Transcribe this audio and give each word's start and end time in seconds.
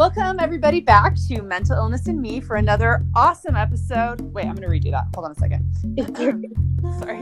Welcome, 0.00 0.40
everybody, 0.40 0.80
back 0.80 1.14
to 1.28 1.42
Mental 1.42 1.76
Illness 1.76 2.06
and 2.06 2.22
Me 2.22 2.40
for 2.40 2.56
another 2.56 3.04
awesome 3.14 3.54
episode. 3.54 4.22
Wait, 4.32 4.46
I'm 4.46 4.54
going 4.54 4.80
to 4.80 4.88
redo 4.88 4.90
that. 4.92 5.08
Hold 5.14 5.26
on 5.26 5.32
a 5.32 5.34
second. 5.34 5.62
Sorry. 7.00 7.18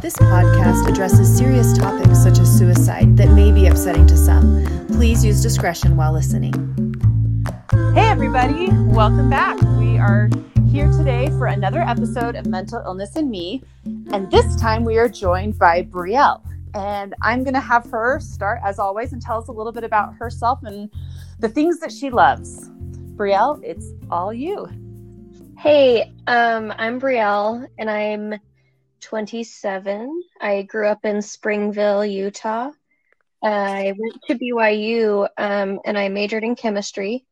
This 0.00 0.14
podcast 0.14 0.88
addresses 0.88 1.36
serious 1.36 1.76
topics 1.76 2.22
such 2.22 2.38
as 2.38 2.56
suicide 2.56 3.16
that 3.16 3.30
may 3.30 3.50
be 3.50 3.66
upsetting 3.66 4.06
to 4.06 4.16
some. 4.16 4.64
Please 4.86 5.24
use 5.24 5.42
discretion 5.42 5.96
while 5.96 6.12
listening. 6.12 6.52
Hey, 7.92 8.08
everybody. 8.08 8.68
Welcome 8.70 9.28
back. 9.28 9.60
We 9.76 9.98
are 9.98 10.30
here 10.70 10.88
today 10.92 11.30
for 11.30 11.46
another 11.46 11.80
episode 11.80 12.36
of 12.36 12.46
Mental 12.46 12.80
Illness 12.86 13.16
and 13.16 13.28
Me. 13.28 13.64
And 14.12 14.30
this 14.30 14.54
time 14.54 14.84
we 14.84 14.98
are 14.98 15.08
joined 15.08 15.58
by 15.58 15.82
Brielle. 15.82 16.40
And 16.74 17.14
I'm 17.20 17.44
going 17.44 17.54
to 17.54 17.60
have 17.60 17.90
her 17.90 18.18
start, 18.20 18.60
as 18.64 18.78
always, 18.78 19.12
and 19.12 19.20
tell 19.20 19.38
us 19.38 19.48
a 19.48 19.52
little 19.52 19.72
bit 19.72 19.84
about 19.84 20.14
herself 20.14 20.60
and 20.62 20.90
the 21.38 21.48
things 21.48 21.80
that 21.80 21.92
she 21.92 22.10
loves. 22.10 22.68
Brielle, 23.16 23.60
it's 23.62 23.92
all 24.10 24.32
you. 24.32 24.68
Hey, 25.58 26.12
um, 26.26 26.72
I'm 26.78 27.00
Brielle, 27.00 27.68
and 27.78 27.90
I'm 27.90 28.40
27. 29.00 30.22
I 30.40 30.62
grew 30.62 30.88
up 30.88 31.04
in 31.04 31.20
Springville, 31.20 32.04
Utah. 32.04 32.70
I 33.42 33.92
went 33.98 34.22
to 34.26 34.38
BYU 34.38 35.28
um, 35.36 35.80
and 35.84 35.98
I 35.98 36.08
majored 36.08 36.44
in 36.44 36.54
chemistry. 36.54 37.26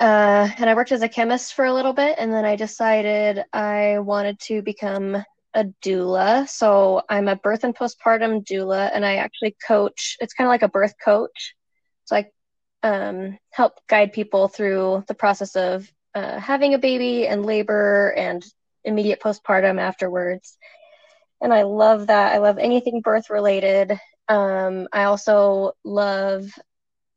Uh, 0.00 0.48
and 0.58 0.68
I 0.68 0.74
worked 0.74 0.92
as 0.92 1.02
a 1.02 1.08
chemist 1.08 1.54
for 1.54 1.64
a 1.64 1.72
little 1.72 1.92
bit, 1.92 2.16
and 2.18 2.32
then 2.32 2.44
I 2.44 2.56
decided 2.56 3.44
I 3.52 4.00
wanted 4.00 4.40
to 4.40 4.60
become 4.62 5.24
a 5.54 5.64
doula. 5.82 6.48
So 6.48 7.02
I'm 7.08 7.28
a 7.28 7.36
birth 7.36 7.64
and 7.64 7.74
postpartum 7.74 8.44
doula, 8.44 8.90
and 8.92 9.04
I 9.04 9.16
actually 9.16 9.56
coach. 9.66 10.16
It's 10.20 10.34
kind 10.34 10.46
of 10.46 10.50
like 10.50 10.62
a 10.62 10.68
birth 10.68 10.94
coach. 11.02 11.54
So 12.04 12.16
I 12.16 12.26
um, 12.82 13.38
help 13.50 13.74
guide 13.88 14.12
people 14.12 14.48
through 14.48 15.04
the 15.08 15.14
process 15.14 15.56
of 15.56 15.90
uh, 16.14 16.38
having 16.38 16.74
a 16.74 16.78
baby 16.78 17.26
and 17.26 17.46
labor 17.46 18.10
and 18.16 18.44
immediate 18.84 19.20
postpartum 19.20 19.80
afterwards. 19.80 20.58
And 21.40 21.52
I 21.52 21.62
love 21.62 22.08
that. 22.08 22.34
I 22.34 22.38
love 22.38 22.58
anything 22.58 23.00
birth 23.00 23.30
related. 23.30 23.92
Um, 24.28 24.88
I 24.92 25.04
also 25.04 25.72
love 25.84 26.46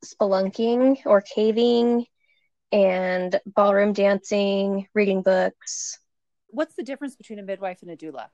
spelunking 0.04 0.98
or 1.06 1.20
caving 1.22 2.06
and 2.72 3.40
ballroom 3.46 3.92
dancing, 3.92 4.86
reading 4.94 5.22
books. 5.22 5.98
What's 6.48 6.74
the 6.74 6.82
difference 6.82 7.16
between 7.16 7.38
a 7.38 7.42
midwife 7.42 7.82
and 7.82 7.90
a 7.90 7.96
doula? 7.96 8.28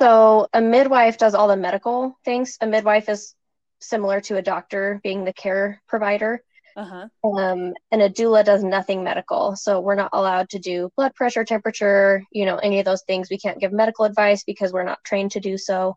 So, 0.00 0.48
a 0.52 0.60
midwife 0.60 1.18
does 1.18 1.34
all 1.34 1.48
the 1.48 1.56
medical 1.56 2.18
things. 2.24 2.56
A 2.60 2.66
midwife 2.66 3.08
is 3.08 3.34
similar 3.80 4.20
to 4.22 4.36
a 4.36 4.42
doctor 4.42 5.00
being 5.02 5.24
the 5.24 5.32
care 5.32 5.82
provider. 5.88 6.42
Uh-huh. 6.76 7.08
Um, 7.24 7.74
and 7.90 8.02
a 8.02 8.08
doula 8.08 8.44
does 8.44 8.64
nothing 8.64 9.04
medical. 9.04 9.56
So 9.56 9.80
we're 9.80 9.94
not 9.94 10.10
allowed 10.12 10.48
to 10.50 10.58
do 10.58 10.90
blood 10.96 11.14
pressure, 11.14 11.44
temperature, 11.44 12.22
you 12.30 12.46
know, 12.46 12.56
any 12.56 12.78
of 12.78 12.84
those 12.84 13.02
things. 13.02 13.28
We 13.30 13.38
can't 13.38 13.60
give 13.60 13.72
medical 13.72 14.04
advice 14.04 14.44
because 14.44 14.72
we're 14.72 14.84
not 14.84 15.04
trained 15.04 15.32
to 15.32 15.40
do 15.40 15.58
so. 15.58 15.96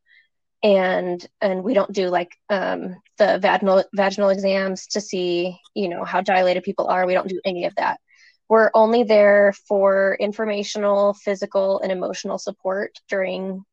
And 0.63 1.25
and 1.41 1.63
we 1.63 1.73
don't 1.73 1.91
do 1.91 2.09
like 2.09 2.31
um, 2.49 2.95
the 3.17 3.37
vaginal 3.39 3.83
vaginal 3.93 4.29
exams 4.29 4.87
to 4.87 5.01
see, 5.01 5.59
you 5.75 5.89
know, 5.89 6.03
how 6.03 6.21
dilated 6.21 6.63
people 6.63 6.87
are. 6.87 7.05
We 7.05 7.13
don't 7.13 7.29
do 7.29 7.39
any 7.45 7.65
of 7.65 7.75
that. 7.75 7.99
We're 8.47 8.71
only 8.73 9.03
there 9.03 9.53
for 9.67 10.15
informational, 10.19 11.13
physical, 11.13 11.79
and 11.79 11.91
emotional 11.91 12.37
support 12.37 12.99
during 13.09 13.65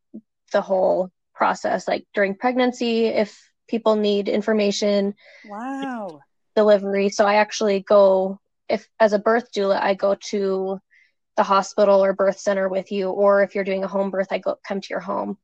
the 0.52 0.62
whole 0.62 1.10
process, 1.34 1.86
like 1.86 2.06
during 2.14 2.34
pregnancy, 2.34 3.06
if 3.06 3.38
people 3.68 3.96
need 3.96 4.28
information. 4.28 5.14
Wow 5.44 6.22
delivery. 6.54 7.08
So 7.08 7.26
I 7.26 7.34
actually 7.34 7.80
go 7.80 8.38
if 8.68 8.88
as 8.98 9.12
a 9.12 9.18
birth 9.18 9.52
doula, 9.52 9.80
I 9.80 9.94
go 9.94 10.16
to 10.30 10.80
the 11.36 11.42
hospital 11.42 12.04
or 12.04 12.12
birth 12.12 12.38
center 12.38 12.68
with 12.68 12.92
you, 12.92 13.10
or 13.10 13.42
if 13.42 13.54
you're 13.54 13.64
doing 13.64 13.84
a 13.84 13.88
home 13.88 14.10
birth, 14.10 14.28
I 14.30 14.38
go 14.38 14.56
come 14.66 14.80
to 14.80 14.88
your 14.90 15.00
home 15.00 15.38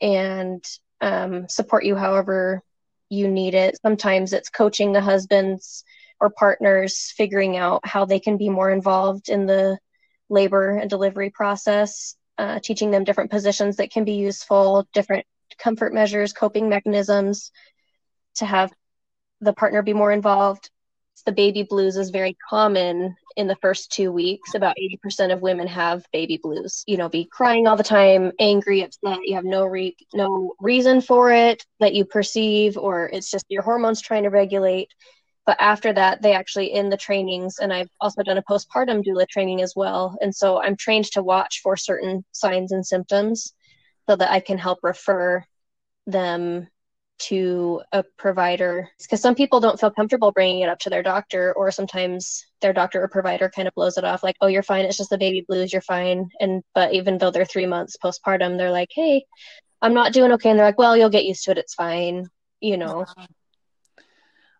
and 0.00 0.62
um, 1.00 1.48
support 1.48 1.84
you 1.84 1.96
however 1.96 2.62
you 3.08 3.28
need 3.28 3.54
it. 3.54 3.78
Sometimes 3.82 4.32
it's 4.32 4.50
coaching 4.50 4.92
the 4.92 5.00
husbands 5.00 5.84
or 6.20 6.30
partners, 6.30 7.12
figuring 7.16 7.56
out 7.56 7.86
how 7.86 8.04
they 8.04 8.20
can 8.20 8.36
be 8.36 8.48
more 8.48 8.70
involved 8.70 9.28
in 9.28 9.46
the 9.46 9.78
labor 10.28 10.76
and 10.76 10.90
delivery 10.90 11.30
process, 11.30 12.16
uh, 12.38 12.58
teaching 12.62 12.90
them 12.90 13.04
different 13.04 13.30
positions 13.30 13.76
that 13.76 13.90
can 13.90 14.04
be 14.04 14.12
useful, 14.12 14.86
different 14.92 15.26
comfort 15.58 15.92
measures, 15.92 16.32
coping 16.32 16.68
mechanisms 16.68 17.50
to 18.36 18.46
have 18.46 18.72
the 19.40 19.52
partner 19.52 19.82
be 19.82 19.92
more 19.92 20.12
involved. 20.12 20.70
The 21.26 21.32
baby 21.32 21.64
blues 21.64 21.96
is 21.96 22.10
very 22.10 22.36
common 22.48 23.16
in 23.36 23.48
the 23.48 23.56
first 23.56 23.90
two 23.92 24.12
weeks. 24.12 24.54
About 24.54 24.76
80% 24.76 25.32
of 25.32 25.42
women 25.42 25.66
have 25.66 26.04
baby 26.12 26.38
blues. 26.40 26.84
You 26.86 26.96
know, 26.96 27.08
be 27.08 27.24
crying 27.24 27.66
all 27.66 27.76
the 27.76 27.82
time, 27.82 28.32
angry, 28.38 28.82
upset. 28.82 29.18
You 29.24 29.34
have 29.34 29.44
no 29.44 29.64
re- 29.66 29.96
no 30.14 30.54
reason 30.60 31.00
for 31.00 31.32
it 31.32 31.64
that 31.80 31.94
you 31.94 32.04
perceive, 32.04 32.76
or 32.76 33.08
it's 33.12 33.30
just 33.30 33.44
your 33.48 33.62
hormones 33.62 34.00
trying 34.00 34.22
to 34.22 34.30
regulate. 34.30 34.90
But 35.48 35.56
after 35.60 35.94
that, 35.94 36.20
they 36.20 36.34
actually 36.34 36.74
in 36.74 36.90
the 36.90 36.98
trainings, 36.98 37.58
and 37.58 37.72
I've 37.72 37.88
also 38.02 38.22
done 38.22 38.36
a 38.36 38.42
postpartum 38.42 39.02
doula 39.02 39.26
training 39.26 39.62
as 39.62 39.72
well. 39.74 40.14
And 40.20 40.34
so 40.34 40.60
I'm 40.60 40.76
trained 40.76 41.06
to 41.12 41.22
watch 41.22 41.62
for 41.62 41.74
certain 41.74 42.22
signs 42.32 42.70
and 42.70 42.86
symptoms 42.86 43.54
so 44.06 44.14
that 44.14 44.30
I 44.30 44.40
can 44.40 44.58
help 44.58 44.80
refer 44.82 45.42
them 46.06 46.68
to 47.20 47.80
a 47.92 48.04
provider. 48.18 48.90
Because 49.00 49.22
some 49.22 49.34
people 49.34 49.58
don't 49.58 49.80
feel 49.80 49.90
comfortable 49.90 50.32
bringing 50.32 50.60
it 50.60 50.68
up 50.68 50.80
to 50.80 50.90
their 50.90 51.02
doctor 51.02 51.54
or 51.54 51.70
sometimes 51.70 52.44
their 52.60 52.74
doctor 52.74 53.02
or 53.02 53.08
provider 53.08 53.48
kind 53.48 53.66
of 53.66 53.74
blows 53.74 53.96
it 53.96 54.04
off 54.04 54.22
like 54.22 54.36
oh 54.42 54.48
you're 54.48 54.62
fine. 54.62 54.84
It's 54.84 54.98
just 54.98 55.08
the 55.08 55.16
baby 55.16 55.46
blues. 55.48 55.72
You're 55.72 55.80
fine. 55.80 56.28
And 56.40 56.62
but 56.74 56.92
even 56.92 57.16
though 57.16 57.30
they're 57.30 57.46
three 57.46 57.64
months 57.64 57.96
postpartum 57.96 58.58
they're 58.58 58.70
like 58.70 58.90
hey 58.92 59.24
i'm 59.80 59.94
not 59.94 60.12
doing 60.12 60.32
okay. 60.32 60.50
And 60.50 60.58
they're 60.58 60.66
like 60.66 60.78
well 60.78 60.94
you'll 60.94 61.08
get 61.08 61.24
used 61.24 61.44
to 61.44 61.52
it. 61.52 61.58
It's 61.58 61.72
fine 61.72 62.26
you 62.60 62.76
know 62.76 63.02
uh-huh. 63.02 63.26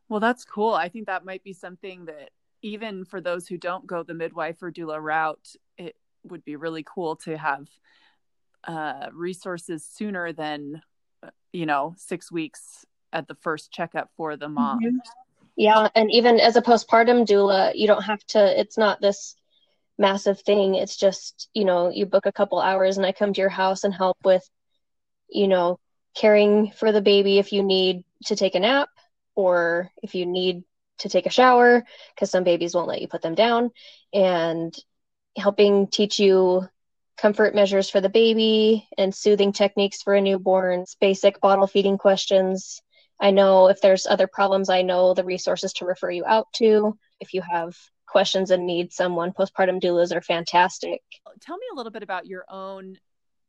Well 0.08 0.20
that's 0.20 0.44
cool 0.44 0.74
i 0.74 0.88
think 0.88 1.06
that 1.06 1.24
might 1.24 1.44
be 1.44 1.52
something 1.52 2.04
that 2.06 2.30
even 2.62 3.04
for 3.04 3.20
those 3.20 3.46
who 3.46 3.56
don't 3.56 3.86
go 3.86 4.02
the 4.02 4.14
midwife 4.14 4.62
or 4.62 4.70
doula 4.72 5.00
route 5.00 5.54
it 5.76 5.96
would 6.24 6.44
be 6.44 6.56
really 6.56 6.84
cool 6.86 7.16
to 7.16 7.36
have 7.36 7.68
uh, 8.64 9.06
resources 9.12 9.84
sooner 9.84 10.32
than 10.32 10.82
you 11.52 11.66
know, 11.66 11.94
six 11.96 12.30
weeks 12.30 12.84
at 13.12 13.26
the 13.26 13.34
first 13.36 13.72
checkup 13.72 14.10
for 14.16 14.36
the 14.36 14.48
mom. 14.48 14.80
Mm-hmm. 14.80 14.96
Yeah. 15.56 15.88
And 15.94 16.10
even 16.12 16.38
as 16.38 16.56
a 16.56 16.62
postpartum 16.62 17.26
doula, 17.26 17.72
you 17.74 17.86
don't 17.86 18.02
have 18.02 18.24
to, 18.28 18.60
it's 18.60 18.78
not 18.78 19.00
this 19.00 19.34
massive 19.98 20.40
thing. 20.42 20.74
It's 20.74 20.96
just, 20.96 21.48
you 21.54 21.64
know, 21.64 21.90
you 21.90 22.06
book 22.06 22.26
a 22.26 22.32
couple 22.32 22.60
hours 22.60 22.96
and 22.96 23.06
I 23.06 23.12
come 23.12 23.32
to 23.32 23.40
your 23.40 23.50
house 23.50 23.84
and 23.84 23.92
help 23.92 24.18
with, 24.24 24.48
you 25.28 25.48
know, 25.48 25.80
caring 26.14 26.70
for 26.70 26.92
the 26.92 27.00
baby 27.00 27.38
if 27.38 27.52
you 27.52 27.62
need 27.62 28.04
to 28.26 28.36
take 28.36 28.54
a 28.54 28.60
nap 28.60 28.88
or 29.38 29.92
if 30.02 30.16
you 30.16 30.26
need 30.26 30.64
to 30.98 31.08
take 31.08 31.24
a 31.24 31.30
shower 31.30 31.84
because 32.12 32.28
some 32.28 32.42
babies 32.42 32.74
won't 32.74 32.88
let 32.88 33.00
you 33.00 33.06
put 33.06 33.22
them 33.22 33.36
down 33.36 33.70
and 34.12 34.76
helping 35.36 35.86
teach 35.86 36.18
you 36.18 36.68
comfort 37.16 37.54
measures 37.54 37.88
for 37.88 38.00
the 38.00 38.08
baby 38.08 38.88
and 38.98 39.14
soothing 39.14 39.52
techniques 39.52 40.02
for 40.02 40.16
a 40.16 40.20
newborn, 40.20 40.84
basic 41.00 41.40
bottle 41.40 41.68
feeding 41.68 41.98
questions. 41.98 42.82
I 43.20 43.30
know 43.30 43.68
if 43.68 43.80
there's 43.80 44.08
other 44.08 44.26
problems, 44.26 44.70
I 44.70 44.82
know 44.82 45.14
the 45.14 45.22
resources 45.22 45.72
to 45.74 45.84
refer 45.84 46.10
you 46.10 46.24
out 46.26 46.48
to. 46.54 46.98
If 47.20 47.32
you 47.32 47.40
have 47.42 47.76
questions 48.08 48.50
and 48.50 48.66
need 48.66 48.92
someone, 48.92 49.32
postpartum 49.32 49.80
doulas 49.80 50.12
are 50.12 50.20
fantastic. 50.20 51.00
Tell 51.40 51.58
me 51.58 51.66
a 51.72 51.76
little 51.76 51.92
bit 51.92 52.02
about 52.02 52.26
your 52.26 52.44
own 52.48 52.98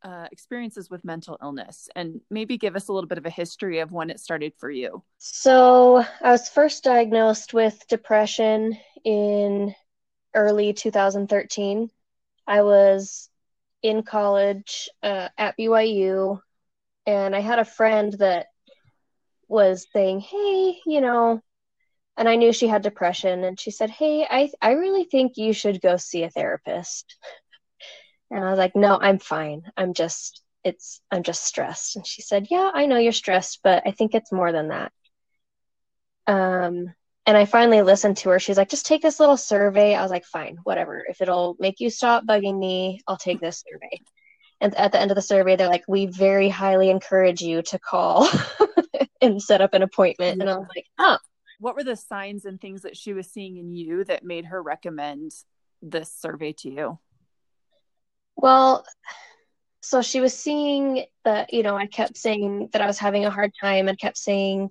uh, 0.03 0.27
experiences 0.31 0.89
with 0.89 1.03
mental 1.03 1.37
illness 1.41 1.89
and 1.95 2.21
maybe 2.29 2.57
give 2.57 2.75
us 2.75 2.87
a 2.87 2.93
little 2.93 3.07
bit 3.07 3.17
of 3.17 3.25
a 3.25 3.29
history 3.29 3.79
of 3.79 3.91
when 3.91 4.09
it 4.09 4.19
started 4.19 4.53
for 4.57 4.69
you. 4.69 5.03
So, 5.17 6.03
I 6.21 6.31
was 6.31 6.49
first 6.49 6.84
diagnosed 6.84 7.53
with 7.53 7.87
depression 7.87 8.78
in 9.03 9.75
early 10.34 10.73
2013. 10.73 11.90
I 12.47 12.61
was 12.61 13.29
in 13.81 14.03
college 14.03 14.90
uh, 15.03 15.29
at 15.37 15.57
BYU, 15.57 16.41
and 17.05 17.35
I 17.35 17.40
had 17.40 17.59
a 17.59 17.66
friend 17.66 18.13
that 18.13 18.47
was 19.47 19.87
saying, 19.93 20.22
"Hey, 20.22 20.79
you 20.85 21.02
know," 21.02 21.41
and 22.17 22.28
I 22.29 22.35
knew 22.35 22.53
she 22.53 22.67
had 22.67 22.81
depression, 22.81 23.43
and 23.43 23.59
she 23.59 23.72
said, 23.72 23.90
"Hey, 23.90 24.25
I 24.29 24.52
I 24.61 24.72
really 24.72 25.05
think 25.05 25.37
you 25.37 25.53
should 25.53 25.81
go 25.81 25.97
see 25.97 26.23
a 26.23 26.29
therapist." 26.29 27.17
And 28.31 28.43
I 28.43 28.49
was 28.49 28.59
like, 28.59 28.76
"No, 28.76 28.97
I'm 28.99 29.20
fine. 29.20 29.64
I'm 29.78 29.93
just 29.93 30.41
it's 30.64 31.02
I'm 31.11 31.23
just 31.23 31.43
stressed." 31.43 31.96
And 31.96 32.05
she 32.05 32.22
said, 32.22 32.47
"Yeah, 32.49 32.72
I 32.73 32.85
know 32.85 32.97
you're 32.97 33.11
stressed, 33.11 33.59
but 33.64 33.84
I 33.85 33.91
think 33.91 34.14
it's 34.14 34.31
more 34.31 34.52
than 34.52 34.70
that." 34.70 34.91
Um, 36.28 36.93
and 37.26 37.37
I 37.37 37.46
finally 37.46 37.84
listened 37.84 38.17
to 38.17 38.29
her. 38.29 38.40
She's 38.40 38.58
like, 38.58 38.70
just 38.70 38.87
take 38.87 39.03
this 39.03 39.20
little 39.20 39.37
survey. 39.37 39.93
I 39.93 40.02
was 40.02 40.09
like, 40.09 40.26
fine, 40.26 40.58
whatever. 40.64 41.05
If 41.08 41.22
it'll 41.22 41.55
make 41.59 41.79
you 41.79 41.91
stop 41.91 42.26
bugging 42.26 42.58
me, 42.58 43.02
I'll 43.08 43.17
take 43.17 43.40
this 43.40 43.64
survey. 43.70 44.02
And 44.61 44.73
at 44.76 44.91
the 44.91 44.99
end 44.99 45.11
of 45.11 45.16
the 45.16 45.22
survey, 45.22 45.55
they're 45.55 45.70
like, 45.70 45.84
we 45.87 46.08
very 46.08 46.49
highly 46.49 46.90
encourage 46.90 47.41
you 47.41 47.61
to 47.61 47.78
call 47.78 48.28
and 49.22 49.41
set 49.41 49.61
up 49.61 49.76
an 49.76 49.84
appointment. 49.84 50.41
And 50.41 50.49
I 50.49 50.58
was 50.58 50.67
like, 50.76 50.85
oh. 50.97 51.17
What 51.59 51.76
were 51.76 51.84
the 51.84 51.96
signs 51.96 52.46
and 52.46 52.59
things 52.59 52.81
that 52.81 52.97
she 52.97 53.14
was 53.14 53.29
seeing 53.29 53.58
in 53.58 53.76
you 53.76 54.03
that 54.05 54.23
made 54.23 54.46
her 54.46 54.61
recommend 54.61 55.31
this 55.81 56.11
survey 56.11 56.53
to 56.53 56.70
you? 56.72 56.99
Well, 58.41 58.86
so 59.82 60.02
she 60.02 60.22
was 60.22 60.34
seeing 60.38 61.06
that, 61.26 61.53
you 61.53 61.62
know, 61.62 61.76
I 61.76 61.88
kept 61.88 62.18
saying 62.18 62.70
that 62.72 62.82
I 62.82 62.88
was 62.88 62.97
having 62.97 63.26
a 63.26 63.30
hard 63.30 63.52
time 63.62 63.90
and 63.90 64.00
kept 64.00 64.18
saying, 64.18 64.70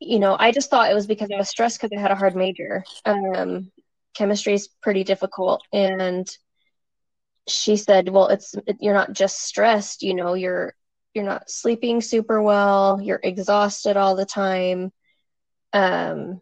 you 0.00 0.18
know, 0.18 0.34
I 0.38 0.52
just 0.52 0.70
thought 0.70 0.90
it 0.90 0.94
was 0.94 1.06
because 1.06 1.30
I 1.30 1.36
was 1.36 1.50
stressed 1.50 1.80
because 1.80 1.94
I 1.96 2.00
had 2.00 2.10
a 2.10 2.16
hard 2.16 2.34
major. 2.34 2.82
Um, 3.04 3.70
chemistry 4.14 4.54
is 4.54 4.68
pretty 4.80 5.04
difficult. 5.04 5.62
And 5.70 6.26
she 7.46 7.76
said, 7.76 8.08
well, 8.08 8.28
it's, 8.28 8.54
you're 8.80 8.94
not 8.94 9.12
just 9.12 9.42
stressed, 9.42 10.02
you 10.02 10.14
know, 10.14 10.32
you're, 10.32 10.74
you're 11.12 11.24
not 11.24 11.50
sleeping 11.50 12.00
super 12.00 12.40
well, 12.40 13.02
you're 13.02 13.20
exhausted 13.22 13.98
all 13.98 14.16
the 14.16 14.24
time. 14.24 14.92
Um, 15.74 16.40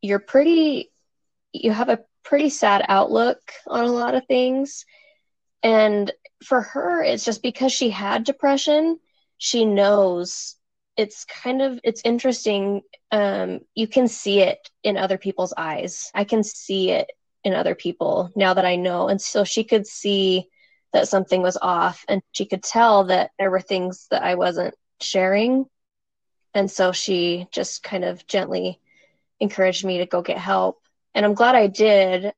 you're 0.00 0.20
pretty, 0.20 0.92
you 1.52 1.72
have 1.72 1.88
a 1.88 2.04
pretty 2.26 2.50
sad 2.50 2.84
outlook 2.88 3.38
on 3.68 3.84
a 3.84 3.92
lot 3.92 4.16
of 4.16 4.26
things. 4.26 4.84
And 5.62 6.12
for 6.44 6.60
her, 6.60 7.02
it's 7.02 7.24
just 7.24 7.40
because 7.40 7.72
she 7.72 7.88
had 7.88 8.24
depression, 8.24 8.98
she 9.38 9.64
knows 9.64 10.56
it's 10.96 11.26
kind 11.26 11.60
of 11.60 11.78
it's 11.84 12.00
interesting 12.06 12.80
um 13.12 13.60
you 13.74 13.86
can 13.86 14.08
see 14.08 14.40
it 14.40 14.70
in 14.82 14.96
other 14.96 15.18
people's 15.18 15.54
eyes. 15.56 16.10
I 16.14 16.24
can 16.24 16.42
see 16.42 16.90
it 16.90 17.10
in 17.44 17.54
other 17.54 17.74
people 17.74 18.30
now 18.34 18.54
that 18.54 18.64
i 18.64 18.76
know. 18.76 19.08
And 19.08 19.20
so 19.20 19.44
she 19.44 19.62
could 19.62 19.86
see 19.86 20.48
that 20.92 21.08
something 21.08 21.42
was 21.42 21.58
off 21.60 22.04
and 22.08 22.22
she 22.32 22.46
could 22.46 22.62
tell 22.62 23.04
that 23.04 23.30
there 23.38 23.50
were 23.50 23.60
things 23.60 24.06
that 24.10 24.22
i 24.22 24.34
wasn't 24.34 24.74
sharing. 25.00 25.66
And 26.54 26.70
so 26.70 26.92
she 26.92 27.46
just 27.52 27.82
kind 27.82 28.04
of 28.04 28.26
gently 28.26 28.80
encouraged 29.38 29.84
me 29.84 29.98
to 29.98 30.06
go 30.06 30.22
get 30.22 30.38
help 30.38 30.80
and 31.16 31.26
i'm 31.26 31.34
glad 31.34 31.56
i 31.56 31.66
did 31.66 32.32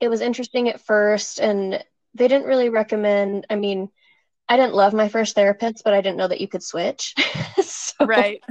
it 0.00 0.08
was 0.08 0.20
interesting 0.20 0.68
at 0.68 0.80
first 0.80 1.38
and 1.38 1.84
they 2.14 2.26
didn't 2.26 2.48
really 2.48 2.68
recommend 2.68 3.46
i 3.48 3.54
mean 3.54 3.88
I 4.48 4.56
didn't 4.56 4.74
love 4.74 4.92
my 4.92 5.08
first 5.08 5.34
therapist, 5.34 5.82
but 5.82 5.94
I 5.94 6.02
didn't 6.02 6.18
know 6.18 6.28
that 6.28 6.40
you 6.40 6.46
could 6.46 6.62
switch. 6.62 7.14
so, 7.62 8.04
right. 8.04 8.42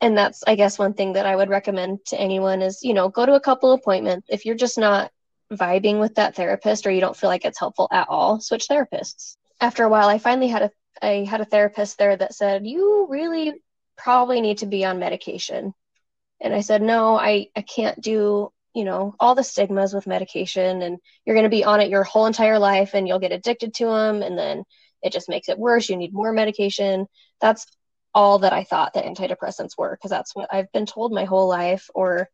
And 0.00 0.18
that's, 0.18 0.42
I 0.46 0.56
guess, 0.56 0.76
one 0.76 0.94
thing 0.94 1.12
that 1.12 1.24
I 1.26 1.36
would 1.36 1.48
recommend 1.48 2.04
to 2.06 2.20
anyone 2.20 2.62
is, 2.62 2.82
you 2.82 2.94
know, 2.94 3.08
go 3.08 3.24
to 3.24 3.34
a 3.34 3.40
couple 3.40 3.72
appointments. 3.72 4.26
If 4.28 4.44
you're 4.44 4.56
just 4.56 4.76
not 4.76 5.12
vibing 5.52 6.00
with 6.00 6.16
that 6.16 6.34
therapist 6.34 6.84
or 6.84 6.90
you 6.90 7.00
don't 7.00 7.16
feel 7.16 7.30
like 7.30 7.44
it's 7.44 7.60
helpful 7.60 7.88
at 7.92 8.08
all, 8.08 8.40
switch 8.40 8.66
therapists. 8.68 9.36
After 9.60 9.84
a 9.84 9.88
while, 9.88 10.08
I 10.08 10.18
finally 10.18 10.48
had 10.48 10.62
a 10.62 10.70
I 11.00 11.24
had 11.24 11.40
a 11.40 11.44
therapist 11.44 11.96
there 11.96 12.16
that 12.16 12.34
said, 12.34 12.66
"You 12.66 13.06
really 13.08 13.54
probably 13.96 14.40
need 14.40 14.58
to 14.58 14.66
be 14.66 14.84
on 14.84 14.98
medication." 14.98 15.74
And 16.40 16.54
I 16.54 16.60
said, 16.60 16.82
"No, 16.82 17.18
I 17.18 17.48
I 17.56 17.62
can't 17.62 18.00
do 18.00 18.52
you 18.74 18.84
know 18.84 19.14
all 19.18 19.34
the 19.34 19.42
stigmas 19.44 19.94
with 19.94 20.06
medication 20.06 20.82
and 20.82 20.98
you're 21.24 21.34
going 21.34 21.44
to 21.44 21.50
be 21.50 21.64
on 21.64 21.80
it 21.80 21.90
your 21.90 22.04
whole 22.04 22.26
entire 22.26 22.58
life 22.58 22.94
and 22.94 23.08
you'll 23.08 23.18
get 23.18 23.32
addicted 23.32 23.74
to 23.74 23.86
them 23.86 24.22
and 24.22 24.38
then 24.38 24.64
it 25.02 25.12
just 25.12 25.28
makes 25.28 25.48
it 25.48 25.58
worse. 25.58 25.88
You 25.88 25.96
need 25.96 26.12
more 26.12 26.32
medication. 26.32 27.06
That's 27.40 27.66
all 28.14 28.38
that 28.40 28.52
i 28.52 28.64
thought 28.64 28.94
that 28.94 29.04
antidepressants 29.04 29.76
were 29.76 29.94
because 29.94 30.10
that's 30.10 30.34
what 30.34 30.48
i've 30.52 30.70
been 30.72 30.86
told 30.86 31.12
my 31.12 31.24
whole 31.24 31.48
life. 31.48 31.88
Or 31.94 32.28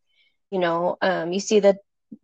you 0.50 0.58
know 0.58 0.96
um, 1.02 1.32
you 1.32 1.40
see 1.40 1.60
the 1.60 1.76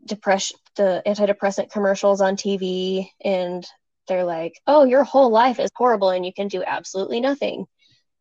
depression 0.06 0.56
the 0.76 1.02
antidepressant 1.06 1.70
commercials 1.70 2.20
on 2.20 2.36
tv 2.36 3.08
and 3.24 3.66
they're 4.06 4.24
like 4.24 4.54
oh 4.66 4.84
your 4.84 5.04
whole 5.04 5.30
life 5.30 5.58
is 5.58 5.70
horrible 5.74 6.10
and 6.10 6.24
you 6.24 6.32
can 6.32 6.48
do 6.48 6.62
absolutely 6.64 7.20
nothing. 7.20 7.66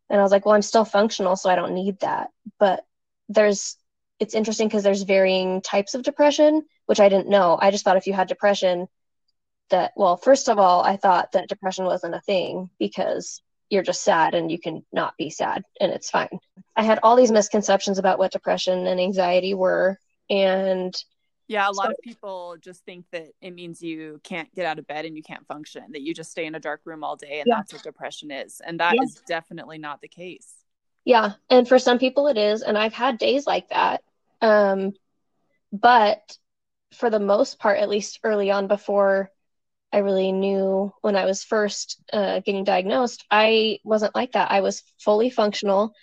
And 0.10 0.20
i 0.20 0.24
was 0.24 0.32
like 0.32 0.46
well 0.46 0.56
i'm 0.56 0.62
still 0.62 0.86
functional 0.86 1.36
so 1.36 1.50
i 1.50 1.56
don't 1.56 1.74
need 1.74 2.00
that. 2.00 2.30
But 2.60 2.84
there's 3.30 3.78
it's 4.20 4.34
interesting 4.34 4.68
because 4.68 4.84
there's 4.84 5.04
varying 5.04 5.62
types 5.62 5.96
of 5.96 6.04
depression, 6.04 6.66
which 6.88 7.00
I 7.00 7.08
didn't 7.08 7.30
know. 7.30 7.58
I 7.62 7.72
just 7.72 7.86
thought 7.86 7.96
if 7.96 8.06
you 8.06 8.14
had 8.14 8.28
depression, 8.28 8.88
that 9.70 9.94
well, 9.96 10.18
first 10.18 10.50
of 10.50 10.60
all, 10.60 10.84
I 10.84 10.98
thought 10.98 11.32
that 11.32 11.48
depression 11.48 11.86
wasn't 11.86 12.16
a 12.16 12.22
thing 12.22 12.70
because 12.80 13.42
you're 13.70 13.84
just 13.84 14.04
sad 14.04 14.34
and 14.34 14.52
you 14.52 14.60
can 14.60 14.84
not 14.92 15.16
be 15.18 15.30
sad 15.30 15.64
and 15.80 15.92
it's 15.92 16.10
fine. 16.10 16.40
I 16.76 16.84
had 16.84 17.00
all 17.04 17.16
these 17.16 17.32
misconceptions 17.32 18.00
about 18.00 18.20
what 18.20 18.32
depression 18.32 18.88
and 18.88 19.00
anxiety 19.00 19.54
were 19.54 20.00
and 20.30 20.94
yeah, 21.48 21.68
a 21.68 21.72
lot 21.72 21.88
so, 21.88 21.92
of 21.92 21.98
people 22.04 22.58
just 22.62 22.86
think 22.86 23.06
that 23.12 23.30
it 23.42 23.52
means 23.52 23.82
you 23.82 24.22
can't 24.24 24.54
get 24.54 24.68
out 24.68 24.78
of 24.78 24.86
bed 24.86 25.06
and 25.06 25.18
you 25.18 25.24
can't 25.24 25.48
function, 25.48 25.84
that 25.94 26.02
you 26.02 26.14
just 26.14 26.30
stay 26.30 26.46
in 26.46 26.54
a 26.54 26.60
dark 26.60 26.82
room 26.86 27.04
all 27.04 27.16
day 27.16 27.40
and 27.40 27.48
yeah. 27.48 27.56
that's 27.56 27.74
what 27.74 27.82
depression 27.82 28.30
is. 28.30 28.62
And 28.64 28.80
that 28.80 28.96
yeah. 28.96 29.02
is 29.02 29.22
definitely 29.28 29.80
not 29.80 30.00
the 30.00 30.08
case. 30.08 30.48
Yeah. 31.10 31.32
And 31.50 31.68
for 31.68 31.80
some 31.80 31.98
people 31.98 32.28
it 32.28 32.38
is. 32.38 32.62
And 32.62 32.78
I've 32.78 32.94
had 32.94 33.18
days 33.18 33.48
like 33.48 33.70
that. 33.70 34.04
Um, 34.42 34.94
but 35.74 36.20
for 36.94 37.10
the 37.10 37.20
most 37.20 37.58
part, 37.58 37.80
at 37.80 37.90
least 37.90 38.20
early 38.24 38.52
on, 38.52 38.68
before 38.68 39.32
I 39.92 40.00
really 40.00 40.32
knew 40.32 40.94
when 41.02 41.16
I 41.16 41.26
was 41.26 41.44
first 41.44 42.00
uh, 42.14 42.42
getting 42.42 42.64
diagnosed, 42.64 43.26
I 43.32 43.80
wasn't 43.84 44.14
like 44.14 44.34
that. 44.34 44.52
I 44.52 44.62
was 44.62 44.84
fully 45.00 45.32
functional. 45.32 45.94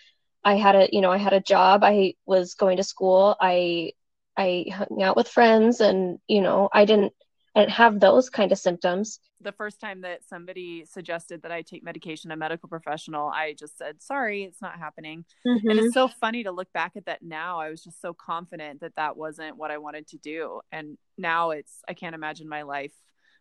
I 0.43 0.57
had 0.57 0.75
a, 0.75 0.89
you 0.91 1.03
know, 1.03 1.13
I 1.13 1.19
had 1.19 1.35
a 1.35 1.41
job. 1.41 1.85
I 1.85 2.15
was 2.27 2.55
going 2.55 2.79
to 2.79 2.83
school. 2.83 3.37
I, 3.41 3.93
I 4.37 4.67
hung 4.73 5.05
out 5.05 5.15
with 5.17 5.29
friends, 5.29 5.81
and 5.81 6.19
you 6.27 6.43
know, 6.43 6.69
I 6.73 6.85
didn't, 6.85 7.13
I 7.55 7.61
didn't 7.61 7.75
have 7.75 8.01
those 8.01 8.29
kind 8.29 8.51
of 8.51 8.59
symptoms 8.59 9.21
the 9.41 9.53
first 9.53 9.81
time 9.81 10.01
that 10.01 10.25
somebody 10.27 10.85
suggested 10.87 11.43
that 11.43 11.53
I 11.53 11.63
take 11.63 11.85
medication, 11.85 12.31
a 12.31 12.37
medical 12.37 12.69
professional, 12.69 13.29
I 13.29 13.53
just 13.53 13.77
said, 13.77 14.03
sorry, 14.03 14.45
it's 14.45 14.63
not 14.63 14.79
happening. 14.79 15.25
Mm-hmm. 15.47 15.69
And 15.69 15.79
it's 15.79 15.89
mm-hmm. 15.89 16.09
so 16.09 16.09
funny 16.09 16.45
to 16.45 16.51
look 16.51 16.73
back 16.73 16.93
at 16.97 17.07
that 17.07 17.23
now. 17.23 17.61
I 17.61 17.71
was 17.71 17.83
just 17.83 18.01
so 18.01 18.15
confident 18.15 18.81
that 18.81 18.97
that 18.97 19.17
wasn't 19.17 19.57
what 19.57 19.71
I 19.71 19.79
wanted 19.79 20.09
to 20.09 20.19
do. 20.19 20.61
And 20.73 20.97
now 21.19 21.51
it's, 21.51 21.83
I 21.89 21.95
can't 21.95 22.15
imagine 22.15 22.49
my 22.49 22.63
life 22.63 22.93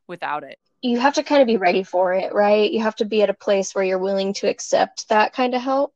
without 0.07 0.43
it. 0.43 0.59
You 0.81 0.99
have 0.99 1.15
to 1.15 1.23
kind 1.23 1.41
of 1.41 1.47
be 1.47 1.57
ready 1.57 1.83
for 1.83 2.13
it, 2.13 2.33
right? 2.33 2.71
You 2.71 2.81
have 2.81 2.95
to 2.97 3.05
be 3.05 3.21
at 3.23 3.29
a 3.29 3.33
place 3.33 3.73
where 3.73 3.83
you're 3.83 3.97
willing 3.97 4.33
to 4.35 4.49
accept 4.49 5.09
that 5.09 5.33
kind 5.33 5.55
of 5.55 5.61
help. 5.61 5.93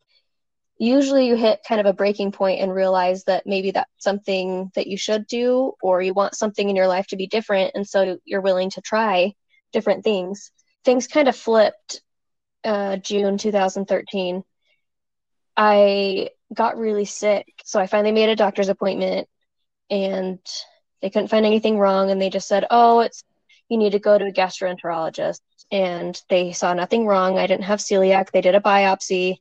Usually 0.78 1.28
you 1.28 1.36
hit 1.36 1.60
kind 1.68 1.82
of 1.82 1.86
a 1.86 1.94
breaking 1.94 2.32
point 2.32 2.62
and 2.62 2.74
realize 2.74 3.26
that 3.26 3.46
maybe 3.46 3.72
that's 3.72 3.92
something 3.98 4.72
that 4.76 4.88
you 4.88 4.96
should 4.96 5.28
do 5.28 5.74
or 5.84 6.02
you 6.02 6.14
want 6.14 6.36
something 6.36 6.70
in 6.70 6.76
your 6.76 6.88
life 6.88 7.08
to 7.08 7.18
be 7.18 7.28
different. 7.28 7.74
And 7.76 7.86
so 7.86 8.18
you're 8.24 8.40
willing 8.40 8.70
to 8.72 8.82
try 8.82 9.36
different 9.72 10.04
things. 10.04 10.52
Things 10.86 11.08
kind 11.08 11.28
of 11.28 11.36
flipped 11.36 12.02
uh, 12.64 12.98
June 12.98 13.38
2013. 13.38 14.44
I 15.58 16.30
got 16.54 16.78
really 16.78 17.06
sick, 17.06 17.48
so 17.64 17.80
I 17.80 17.88
finally 17.88 18.12
made 18.14 18.30
a 18.30 18.36
doctor's 18.36 18.70
appointment, 18.70 19.28
and 19.90 20.40
they 21.02 21.10
couldn't 21.10 21.28
find 21.28 21.46
anything 21.46 21.78
wrong, 21.78 22.12
and 22.12 22.22
they 22.22 22.30
just 22.30 22.48
said, 22.48 22.66
"Oh, 22.70 23.02
it's 23.02 23.24
you 23.68 23.78
need 23.78 23.92
to 23.92 24.00
go 24.00 24.18
to 24.18 24.26
a 24.26 24.32
gastroenterologist." 24.32 25.42
And 25.72 26.20
they 26.30 26.52
saw 26.54 26.74
nothing 26.74 27.06
wrong. 27.06 27.38
I 27.38 27.46
didn't 27.46 27.66
have 27.66 27.80
celiac. 27.80 28.32
They 28.32 28.42
did 28.42 28.56
a 28.56 28.60
biopsy. 28.62 29.38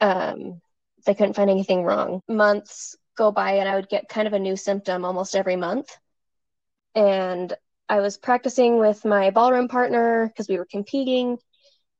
Um, 0.00 0.60
they 1.06 1.14
couldn't 1.14 1.34
find 1.34 1.50
anything 1.50 1.84
wrong. 1.84 2.22
Months 2.28 2.96
go 3.16 3.32
by, 3.32 3.52
and 3.54 3.68
I 3.68 3.74
would 3.74 3.88
get 3.88 4.08
kind 4.08 4.26
of 4.26 4.32
a 4.32 4.38
new 4.38 4.56
symptom 4.56 5.04
almost 5.04 5.34
every 5.34 5.56
month. 5.56 5.96
And 6.94 7.52
I 7.92 8.00
was 8.00 8.16
practicing 8.16 8.78
with 8.78 9.04
my 9.04 9.28
ballroom 9.28 9.68
partner 9.68 10.26
because 10.28 10.48
we 10.48 10.56
were 10.56 10.64
competing 10.64 11.36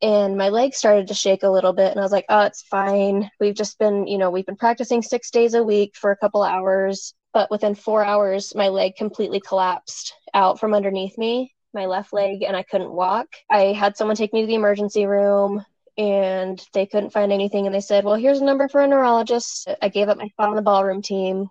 and 0.01 0.39
my 0.39 0.49
leg 0.49 0.73
started 0.73 1.09
to 1.09 1.15
shake 1.15 1.43
a 1.43 1.51
little 1.51 1.75
bit 1.75 1.91
and 1.91 2.01
I 2.01 2.03
was 2.03 2.13
like, 2.13 2.25
"Oh, 2.31 2.45
it's 2.45 2.63
fine. 2.63 3.31
We've 3.39 3.55
just 3.55 3.79
been, 3.79 4.07
you 4.07 4.17
know, 4.17 4.31
we've 4.31 4.47
been 4.47 4.57
practicing 4.57 5.03
6 5.03 5.31
days 5.31 5.53
a 5.53 5.63
week 5.63 5.95
for 5.95 6.11
a 6.11 6.17
couple 6.17 6.43
hours." 6.43 7.13
But 7.35 7.51
within 7.51 7.75
4 7.75 8.03
hours, 8.07 8.55
my 8.55 8.69
leg 8.69 8.97
completely 8.97 9.39
collapsed 9.41 10.15
out 10.33 10.59
from 10.59 10.73
underneath 10.73 11.19
me, 11.19 11.53
my 11.75 11.85
left 11.85 12.15
leg, 12.15 12.43
and 12.43 12.57
I 12.57 12.63
couldn't 12.63 12.91
walk. 12.91 13.27
I 13.51 13.75
had 13.75 13.99
someone 13.99 14.17
take 14.17 14.33
me 14.33 14.41
to 14.41 14.47
the 14.47 14.55
emergency 14.55 15.05
room 15.05 15.63
and 15.99 16.59
they 16.73 16.87
couldn't 16.87 17.13
find 17.13 17.33
anything 17.33 17.67
and 17.67 17.75
they 17.75 17.81
said, 17.81 18.07
"Well, 18.07 18.15
here's 18.15 18.41
a 18.41 18.47
number 18.47 18.67
for 18.67 18.81
a 18.81 18.89
neurologist." 18.89 19.69
I 19.83 19.91
gave 19.91 20.09
up 20.09 20.17
my 20.17 20.29
spot 20.29 20.49
on 20.49 20.57
the 20.57 20.63
ballroom 20.63 21.03
team 21.03 21.51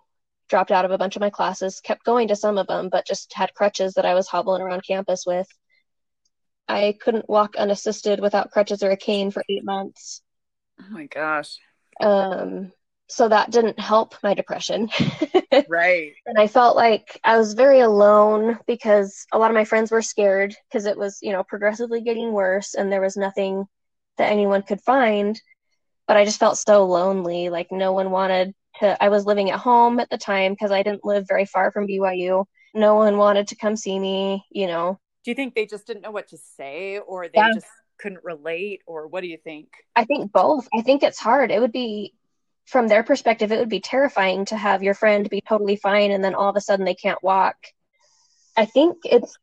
dropped 0.52 0.70
out 0.70 0.84
of 0.84 0.90
a 0.90 0.98
bunch 0.98 1.16
of 1.16 1.20
my 1.20 1.30
classes, 1.30 1.80
kept 1.80 2.04
going 2.04 2.28
to 2.28 2.36
some 2.36 2.58
of 2.58 2.66
them, 2.66 2.90
but 2.92 3.06
just 3.06 3.32
had 3.32 3.54
crutches 3.54 3.94
that 3.94 4.04
I 4.04 4.12
was 4.12 4.28
hobbling 4.28 4.60
around 4.60 4.84
campus 4.86 5.24
with. 5.26 5.48
I 6.68 6.94
couldn't 7.00 7.26
walk 7.26 7.56
unassisted 7.56 8.20
without 8.20 8.50
crutches 8.50 8.82
or 8.82 8.90
a 8.90 8.96
cane 8.98 9.30
for 9.30 9.42
eight 9.48 9.64
months. 9.64 10.20
Oh 10.78 10.90
my 10.90 11.06
gosh. 11.06 11.56
Um, 12.02 12.70
so 13.08 13.30
that 13.30 13.50
didn't 13.50 13.80
help 13.80 14.14
my 14.22 14.34
depression. 14.34 14.90
right. 15.70 16.12
And 16.26 16.38
I 16.38 16.48
felt 16.48 16.76
like 16.76 17.18
I 17.24 17.38
was 17.38 17.54
very 17.54 17.80
alone 17.80 18.58
because 18.66 19.24
a 19.32 19.38
lot 19.38 19.50
of 19.50 19.54
my 19.54 19.64
friends 19.64 19.90
were 19.90 20.02
scared 20.02 20.54
because 20.68 20.84
it 20.84 20.98
was, 20.98 21.18
you 21.22 21.32
know, 21.32 21.44
progressively 21.44 22.02
getting 22.02 22.32
worse 22.32 22.74
and 22.74 22.92
there 22.92 23.00
was 23.00 23.16
nothing 23.16 23.64
that 24.18 24.30
anyone 24.30 24.60
could 24.60 24.82
find. 24.82 25.40
But 26.06 26.18
I 26.18 26.26
just 26.26 26.40
felt 26.40 26.58
so 26.58 26.84
lonely. 26.84 27.48
Like 27.48 27.68
no 27.72 27.94
one 27.94 28.10
wanted 28.10 28.54
to, 28.80 29.02
I 29.02 29.08
was 29.08 29.26
living 29.26 29.50
at 29.50 29.58
home 29.58 30.00
at 30.00 30.10
the 30.10 30.18
time 30.18 30.52
because 30.52 30.70
I 30.70 30.82
didn't 30.82 31.04
live 31.04 31.26
very 31.28 31.44
far 31.44 31.70
from 31.72 31.86
BYU. 31.86 32.44
No 32.74 32.94
one 32.94 33.18
wanted 33.18 33.48
to 33.48 33.56
come 33.56 33.76
see 33.76 33.98
me, 33.98 34.44
you 34.50 34.66
know. 34.66 34.98
Do 35.24 35.30
you 35.30 35.34
think 35.34 35.54
they 35.54 35.66
just 35.66 35.86
didn't 35.86 36.02
know 36.02 36.10
what 36.10 36.28
to 36.28 36.38
say 36.38 36.98
or 36.98 37.28
they 37.28 37.32
yeah. 37.34 37.52
just 37.54 37.66
couldn't 37.98 38.24
relate 38.24 38.82
or 38.86 39.06
what 39.06 39.20
do 39.20 39.28
you 39.28 39.38
think? 39.38 39.68
I 39.94 40.04
think 40.04 40.32
both. 40.32 40.68
I 40.74 40.82
think 40.82 41.02
it's 41.02 41.18
hard. 41.18 41.50
It 41.50 41.60
would 41.60 41.72
be 41.72 42.14
from 42.66 42.88
their 42.88 43.02
perspective 43.02 43.52
it 43.52 43.58
would 43.58 43.68
be 43.68 43.80
terrifying 43.80 44.44
to 44.46 44.56
have 44.56 44.82
your 44.82 44.94
friend 44.94 45.28
be 45.28 45.40
totally 45.40 45.76
fine 45.76 46.12
and 46.12 46.24
then 46.24 46.34
all 46.34 46.48
of 46.48 46.56
a 46.56 46.60
sudden 46.60 46.84
they 46.84 46.94
can't 46.94 47.22
walk. 47.22 47.56
I 48.56 48.66
think 48.66 48.98
it's 49.04 49.36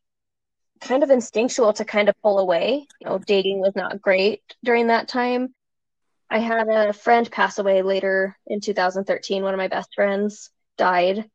kind 0.82 1.04
of 1.04 1.10
instinctual 1.10 1.74
to 1.74 1.86
kind 1.86 2.10
of 2.10 2.16
pull 2.22 2.40
away. 2.40 2.88
You 3.00 3.08
know, 3.08 3.18
dating 3.18 3.60
was 3.60 3.76
not 3.76 4.02
great 4.02 4.42
during 4.64 4.88
that 4.88 5.08
time. 5.08 5.54
I 6.30 6.40
had 6.40 6.68
a 6.68 6.94
friend 6.94 7.30
pass 7.30 7.58
away 7.58 7.82
later 7.82 8.38
in 8.48 8.62
2013. 8.62 9.44
One 9.44 9.54
of 9.54 9.58
my 9.58 9.68
best 9.68 9.90
friends 9.96 10.52
died, 10.78 11.30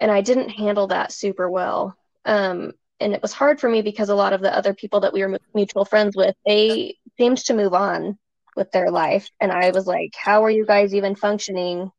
and 0.00 0.10
I 0.10 0.20
didn't 0.20 0.50
handle 0.50 0.88
that 0.88 1.12
super 1.12 1.50
well. 1.50 1.96
Um, 2.24 2.72
and 3.00 3.14
it 3.14 3.22
was 3.22 3.32
hard 3.32 3.60
for 3.60 3.68
me 3.68 3.82
because 3.82 4.08
a 4.08 4.14
lot 4.14 4.32
of 4.32 4.40
the 4.40 4.54
other 4.54 4.74
people 4.74 5.00
that 5.00 5.12
we 5.12 5.24
were 5.24 5.38
mutual 5.54 5.84
friends 5.84 6.16
with, 6.16 6.34
they 6.46 6.96
seemed 7.16 7.38
to 7.38 7.54
move 7.54 7.74
on 7.74 8.18
with 8.54 8.70
their 8.70 8.90
life, 8.90 9.28
and 9.40 9.52
I 9.52 9.70
was 9.70 9.86
like, 9.86 10.12
"How 10.16 10.44
are 10.44 10.50
you 10.50 10.66
guys 10.66 10.94
even 10.94 11.14
functioning? 11.14 11.90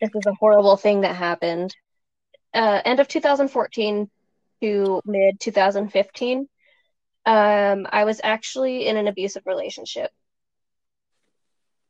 This 0.00 0.10
is 0.14 0.26
a 0.26 0.34
horrible 0.34 0.76
thing 0.76 1.02
that 1.02 1.16
happened." 1.16 1.74
Uh, 2.54 2.80
end 2.84 3.00
of 3.00 3.08
2014 3.08 4.10
to 4.62 5.00
mid 5.04 5.40
2015, 5.40 6.48
um, 7.26 7.86
I 7.90 8.04
was 8.04 8.20
actually 8.24 8.86
in 8.86 8.96
an 8.96 9.08
abusive 9.08 9.46
relationship. 9.46 10.10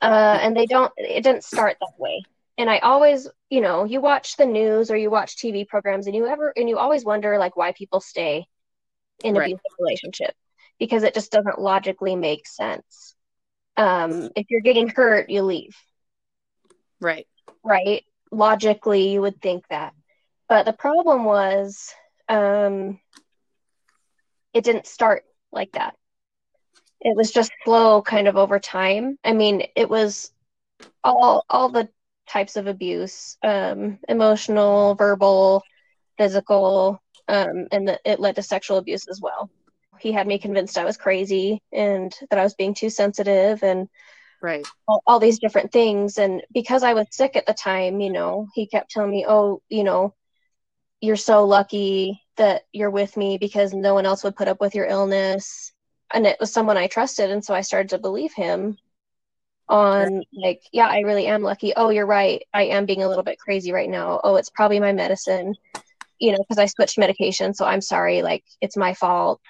Uh, 0.00 0.38
and 0.40 0.56
they 0.56 0.66
don't, 0.66 0.92
it 0.96 1.22
didn't 1.22 1.44
start 1.44 1.76
that 1.80 1.98
way. 1.98 2.22
And 2.56 2.68
I 2.68 2.78
always, 2.78 3.28
you 3.50 3.60
know, 3.60 3.84
you 3.84 4.00
watch 4.00 4.36
the 4.36 4.46
news 4.46 4.90
or 4.90 4.96
you 4.96 5.10
watch 5.10 5.36
TV 5.36 5.66
programs 5.66 6.06
and 6.06 6.14
you 6.14 6.26
ever, 6.26 6.52
and 6.56 6.68
you 6.68 6.78
always 6.78 7.04
wonder 7.04 7.38
like 7.38 7.56
why 7.56 7.72
people 7.72 8.00
stay 8.00 8.46
in 9.24 9.34
right. 9.34 9.46
abusive 9.46 9.78
relationship 9.78 10.34
because 10.78 11.02
it 11.02 11.14
just 11.14 11.32
doesn't 11.32 11.60
logically 11.60 12.16
make 12.16 12.46
sense. 12.46 13.14
Um, 13.76 14.30
if 14.34 14.46
you're 14.50 14.60
getting 14.60 14.88
hurt, 14.88 15.30
you 15.30 15.42
leave. 15.42 15.76
Right. 17.00 17.26
Right. 17.62 18.04
Logically, 18.30 19.12
you 19.12 19.20
would 19.20 19.40
think 19.40 19.66
that. 19.68 19.94
But 20.48 20.64
the 20.64 20.72
problem 20.72 21.24
was 21.24 21.92
um, 22.28 22.98
it 24.52 24.64
didn't 24.64 24.86
start 24.86 25.24
like 25.52 25.72
that. 25.72 25.94
It 27.00 27.16
was 27.16 27.30
just 27.30 27.52
slow 27.64 28.02
kind 28.02 28.28
of 28.28 28.36
over 28.36 28.58
time. 28.58 29.18
I 29.24 29.32
mean, 29.32 29.62
it 29.76 29.88
was 29.88 30.32
all 31.04 31.44
all 31.48 31.68
the 31.68 31.88
types 32.28 32.56
of 32.56 32.66
abuse, 32.66 33.36
um, 33.42 33.98
emotional, 34.08 34.94
verbal, 34.94 35.62
physical, 36.18 37.00
um, 37.28 37.68
and 37.72 37.88
the, 37.88 38.00
it 38.04 38.20
led 38.20 38.36
to 38.36 38.42
sexual 38.42 38.78
abuse 38.78 39.08
as 39.08 39.20
well. 39.20 39.50
He 40.00 40.12
had 40.12 40.26
me 40.26 40.38
convinced 40.38 40.78
I 40.78 40.84
was 40.84 40.96
crazy 40.96 41.62
and 41.72 42.14
that 42.30 42.38
I 42.38 42.44
was 42.44 42.54
being 42.54 42.74
too 42.74 42.90
sensitive 42.90 43.62
and 43.62 43.88
right 44.40 44.66
all, 44.86 45.02
all 45.06 45.18
these 45.20 45.38
different 45.38 45.72
things. 45.72 46.18
And 46.18 46.42
because 46.52 46.82
I 46.82 46.94
was 46.94 47.06
sick 47.10 47.36
at 47.36 47.46
the 47.46 47.54
time, 47.54 48.00
you 48.00 48.10
know, 48.12 48.48
he 48.54 48.66
kept 48.66 48.90
telling 48.90 49.10
me, 49.10 49.24
"Oh, 49.26 49.62
you 49.68 49.84
know, 49.84 50.14
you're 51.00 51.16
so 51.16 51.44
lucky 51.46 52.20
that 52.36 52.62
you're 52.72 52.90
with 52.90 53.16
me 53.16 53.38
because 53.38 53.72
no 53.72 53.94
one 53.94 54.06
else 54.06 54.24
would 54.24 54.36
put 54.36 54.48
up 54.48 54.60
with 54.60 54.74
your 54.74 54.86
illness 54.86 55.72
and 56.12 56.26
it 56.26 56.36
was 56.40 56.52
someone 56.52 56.76
i 56.76 56.86
trusted 56.86 57.30
and 57.30 57.44
so 57.44 57.54
i 57.54 57.60
started 57.60 57.90
to 57.90 57.98
believe 57.98 58.32
him 58.34 58.76
on 59.68 60.22
like 60.32 60.62
yeah 60.72 60.86
i 60.86 61.00
really 61.00 61.26
am 61.26 61.42
lucky. 61.42 61.74
Oh 61.76 61.90
you're 61.90 62.06
right. 62.06 62.42
I 62.54 62.64
am 62.64 62.86
being 62.86 63.02
a 63.02 63.08
little 63.08 63.22
bit 63.22 63.38
crazy 63.38 63.70
right 63.70 63.90
now. 63.90 64.18
Oh 64.24 64.36
it's 64.36 64.48
probably 64.48 64.80
my 64.80 64.92
medicine 64.92 65.54
you 66.18 66.32
know 66.32 66.38
because 66.38 66.58
i 66.58 66.66
switched 66.66 66.98
medication 66.98 67.54
so 67.54 67.64
i'm 67.64 67.80
sorry 67.80 68.22
like 68.22 68.44
it's 68.60 68.76
my 68.76 68.94
fault 68.94 69.40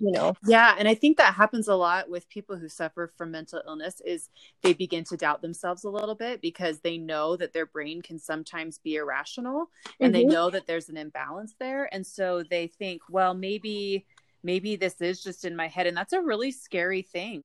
you 0.00 0.12
know. 0.12 0.32
Yeah 0.46 0.76
and 0.78 0.86
i 0.86 0.94
think 0.94 1.16
that 1.16 1.34
happens 1.34 1.66
a 1.66 1.74
lot 1.74 2.08
with 2.08 2.28
people 2.28 2.56
who 2.56 2.68
suffer 2.68 3.12
from 3.16 3.32
mental 3.32 3.60
illness 3.66 4.00
is 4.04 4.28
they 4.62 4.72
begin 4.72 5.02
to 5.04 5.16
doubt 5.16 5.42
themselves 5.42 5.84
a 5.84 5.90
little 5.90 6.14
bit 6.14 6.40
because 6.40 6.78
they 6.80 6.98
know 6.98 7.36
that 7.36 7.52
their 7.52 7.66
brain 7.66 8.00
can 8.00 8.18
sometimes 8.18 8.78
be 8.78 8.94
irrational 8.94 9.70
and 10.00 10.14
mm-hmm. 10.14 10.28
they 10.28 10.34
know 10.34 10.50
that 10.50 10.66
there's 10.66 10.88
an 10.88 10.96
imbalance 10.96 11.54
there 11.58 11.92
and 11.92 12.06
so 12.06 12.44
they 12.48 12.68
think 12.68 13.02
well 13.10 13.34
maybe 13.34 14.06
maybe 14.42 14.76
this 14.76 15.00
is 15.00 15.22
just 15.22 15.44
in 15.44 15.56
my 15.56 15.68
head 15.68 15.86
and 15.86 15.96
that's 15.96 16.12
a 16.12 16.20
really 16.20 16.50
scary 16.50 17.02
thing 17.02 17.42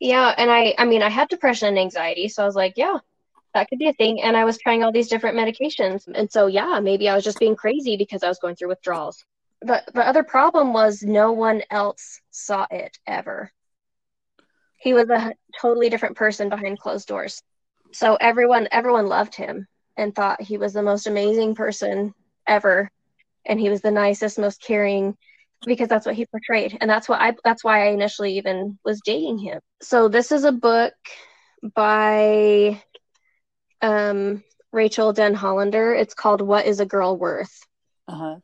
yeah 0.00 0.34
and 0.36 0.50
i 0.50 0.74
i 0.78 0.84
mean 0.84 1.02
i 1.02 1.08
had 1.08 1.28
depression 1.28 1.68
and 1.68 1.78
anxiety 1.78 2.28
so 2.28 2.42
i 2.42 2.46
was 2.46 2.56
like 2.56 2.74
yeah 2.76 2.98
that 3.54 3.68
could 3.68 3.78
be 3.78 3.88
a 3.88 3.92
thing 3.94 4.22
and 4.22 4.36
i 4.36 4.44
was 4.44 4.58
trying 4.58 4.82
all 4.82 4.92
these 4.92 5.08
different 5.08 5.36
medications 5.36 6.06
and 6.12 6.30
so 6.30 6.46
yeah 6.46 6.80
maybe 6.80 7.08
i 7.08 7.14
was 7.14 7.24
just 7.24 7.38
being 7.38 7.56
crazy 7.56 7.96
because 7.96 8.22
i 8.22 8.28
was 8.28 8.38
going 8.38 8.54
through 8.54 8.68
withdrawals 8.68 9.24
the 9.62 9.82
the 9.94 10.06
other 10.06 10.22
problem 10.22 10.72
was 10.72 11.02
no 11.02 11.32
one 11.32 11.62
else 11.70 12.20
saw 12.30 12.66
it 12.70 12.98
ever. 13.06 13.50
He 14.78 14.92
was 14.92 15.08
a 15.08 15.32
totally 15.60 15.88
different 15.88 16.16
person 16.16 16.48
behind 16.48 16.78
closed 16.78 17.08
doors. 17.08 17.42
So 17.92 18.16
everyone 18.16 18.68
everyone 18.70 19.06
loved 19.06 19.34
him 19.34 19.66
and 19.96 20.14
thought 20.14 20.42
he 20.42 20.58
was 20.58 20.72
the 20.72 20.82
most 20.82 21.06
amazing 21.06 21.54
person 21.54 22.14
ever 22.46 22.90
and 23.44 23.58
he 23.58 23.70
was 23.70 23.80
the 23.80 23.90
nicest 23.90 24.38
most 24.38 24.60
caring 24.60 25.16
because 25.64 25.88
that's 25.88 26.06
what 26.06 26.14
he 26.14 26.26
portrayed 26.26 26.76
and 26.80 26.88
that's 26.90 27.08
what 27.08 27.20
I 27.20 27.34
that's 27.44 27.64
why 27.64 27.86
I 27.86 27.90
initially 27.90 28.36
even 28.36 28.78
was 28.84 29.00
dating 29.04 29.38
him. 29.38 29.60
So 29.80 30.08
this 30.08 30.32
is 30.32 30.44
a 30.44 30.52
book 30.52 30.94
by 31.74 32.80
um 33.82 34.42
Rachael 34.72 35.14
Denhollander. 35.14 35.98
It's 35.98 36.14
called 36.14 36.42
What 36.42 36.66
is 36.66 36.80
a 36.80 36.86
Girl 36.86 37.16
Worth? 37.16 37.58
Uh-huh. 38.08 38.36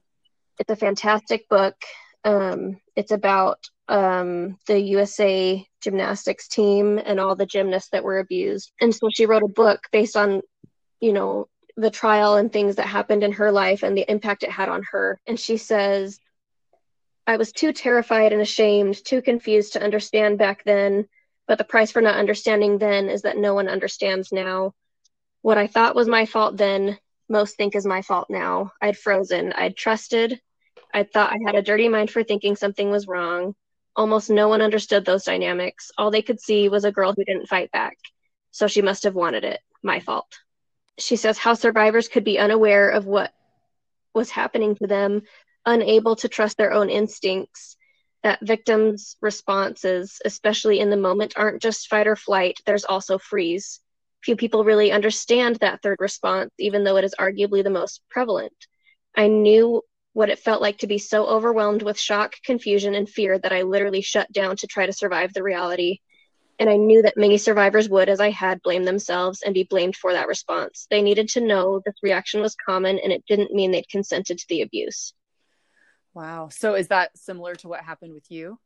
It's 0.59 0.71
a 0.71 0.77
fantastic 0.77 1.49
book. 1.49 1.77
Um, 2.25 2.79
it's 2.97 3.11
about 3.13 3.59
um, 3.89 4.59
the 4.67 4.81
USA 4.81 5.67
gymnastics 5.83 6.49
team 6.49 6.99
and 6.99 7.21
all 7.21 7.37
the 7.37 7.47
gymnasts 7.47 7.91
that 7.91 8.05
were 8.05 8.19
abused. 8.19 8.73
And 8.81 8.95
so 8.95 9.09
she 9.13 9.27
wrote 9.27 9.43
a 9.43 9.49
book 9.49 9.81
based 9.93 10.17
on, 10.17 10.41
you 11.01 11.13
know, 11.13 11.49
the 11.77 11.91
trial 11.91 12.37
and 12.37 12.53
things 12.53 12.77
that 12.77 12.87
happened 12.87 13.23
in 13.23 13.33
her 13.33 13.51
life 13.51 13.83
and 13.83 13.97
the 13.97 14.11
impact 14.11 14.43
it 14.43 14.51
had 14.51 14.69
on 14.69 14.83
her. 14.93 15.21
And 15.27 15.39
she 15.39 15.57
says, 15.57 16.19
I 17.27 17.37
was 17.37 17.53
too 17.53 17.73
terrified 17.73 18.33
and 18.33 18.43
ashamed, 18.43 19.05
too 19.05 19.23
confused 19.23 19.75
to 19.75 19.83
understand 19.83 20.39
back 20.39 20.65
then, 20.65 21.09
but 21.47 21.59
the 21.59 21.65
price 21.65 21.93
for 21.93 22.03
not 22.03 22.17
understanding 22.17 22.79
then 22.79 23.09
is 23.09 23.23
that 23.23 23.37
no 23.37 23.55
one 23.55 23.69
understands 23.69 24.33
now. 24.33 24.75
What 25.41 25.59
I 25.59 25.67
thought 25.67 25.95
was 25.95 26.09
my 26.09 26.27
fault 26.27 26.57
then, 26.57 26.99
most 27.29 27.57
think 27.57 27.75
is 27.75 27.87
my 27.87 28.03
fault 28.03 28.29
now. 28.29 28.73
I'd 28.81 28.97
frozen, 28.97 29.53
I'd 29.53 29.77
trusted, 29.77 30.41
I 30.95 31.05
thought 31.05 31.33
I 31.33 31.39
had 31.45 31.55
a 31.55 31.63
dirty 31.63 31.89
mind 31.89 32.11
for 32.11 32.23
thinking 32.23 32.55
something 32.55 32.91
was 32.91 33.07
wrong. 33.07 33.55
Almost 33.97 34.31
no 34.31 34.49
one 34.49 34.63
understood 34.63 35.05
those 35.05 35.25
dynamics. 35.25 35.91
All 35.97 36.11
they 36.11 36.23
could 36.23 36.41
see 36.41 36.69
was 36.69 36.85
a 36.85 36.93
girl 36.93 37.15
who 37.17 37.25
didn't 37.25 37.49
fight 37.49 37.71
back. 37.71 37.97
So 38.51 38.67
she 38.67 38.83
must 38.83 39.05
have 39.05 39.15
wanted 39.15 39.45
it. 39.45 39.61
My 39.83 40.01
fault. 40.01 40.39
She 40.99 41.17
says 41.17 41.39
how 41.39 41.55
survivors 41.55 42.09
could 42.09 42.25
be 42.25 42.39
unaware 42.39 42.91
of 42.91 43.07
what 43.07 43.33
was 44.15 44.31
happening 44.31 44.75
to 44.77 44.87
them, 44.87 45.23
unable 45.67 46.17
to 46.17 46.29
trust 46.29 46.57
their 46.57 46.73
own 46.73 46.91
instincts, 46.91 47.77
that 48.23 48.39
victims' 48.43 49.17
responses, 49.21 50.21
especially 50.25 50.79
in 50.81 50.91
the 50.91 50.97
moment, 50.97 51.35
aren't 51.37 51.63
just 51.63 51.89
fight 51.89 52.07
or 52.07 52.17
flight, 52.17 52.61
there's 52.67 52.85
also 52.85 53.19
freeze. 53.19 53.81
Few 54.23 54.37
people 54.37 54.65
really 54.65 54.93
understand 54.93 55.57
that 55.57 55.83
third 55.83 55.99
response, 56.01 56.51
even 56.59 56.85
though 56.85 56.97
it 56.97 57.05
is 57.05 57.15
arguably 57.19 57.65
the 57.65 57.71
most 57.71 58.01
prevalent. 58.09 58.55
I 59.17 59.27
knew 59.27 59.83
what 60.13 60.31
it 60.31 60.39
felt 60.39 60.63
like 60.63 60.79
to 60.79 60.87
be 60.87 60.99
so 60.99 61.27
overwhelmed 61.27 61.83
with 61.83 61.99
shock, 61.99 62.35
confusion, 62.45 62.95
and 62.95 63.09
fear 63.09 63.39
that 63.39 63.53
I 63.53 63.63
literally 63.63 64.03
shut 64.03 64.31
down 64.31 64.57
to 64.59 64.67
try 64.67 64.87
to 64.87 64.93
survive 64.93 65.33
the 65.33 65.43
reality. 65.43 65.99
And 66.59 66.71
I 66.71 66.77
knew 66.77 67.03
that 67.03 67.17
many 67.17 67.39
survivors 67.39 67.89
would, 67.89 68.09
as 68.09 68.21
I 68.21 68.31
had, 68.31 68.63
blame 68.63 68.85
themselves 68.85 69.43
and 69.43 69.55
be 69.55 69.65
blamed 69.65 69.97
for 69.97 70.13
that 70.13 70.29
response. 70.29 70.87
They 70.91 71.03
needed 71.03 71.29
to 71.31 71.41
know 71.41 71.81
this 71.85 71.97
reaction 72.03 72.41
was 72.41 72.55
common 72.55 73.01
and 73.01 73.13
it 73.13 73.25
didn't 73.27 73.53
mean 73.53 73.73
they'd 73.73 73.89
consented 73.89 74.39
to 74.39 74.47
the 74.49 74.63
abuse. 74.63 75.13
Wow. 76.15 76.49
So 76.51 76.75
is 76.75 76.89
that 76.89 77.17
similar 77.17 77.55
to 77.57 77.69
what 77.69 77.81
happened 77.81 78.15
with 78.15 78.31
you? 78.31 78.59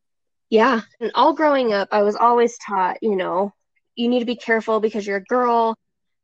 Yeah. 0.50 0.82
And 1.00 1.12
all 1.14 1.32
growing 1.34 1.72
up, 1.72 1.88
I 1.92 2.02
was 2.02 2.16
always 2.16 2.56
taught, 2.58 2.98
you 3.02 3.16
know, 3.16 3.52
you 3.94 4.08
need 4.08 4.20
to 4.20 4.26
be 4.26 4.36
careful 4.36 4.80
because 4.80 5.06
you're 5.06 5.16
a 5.16 5.24
girl 5.24 5.76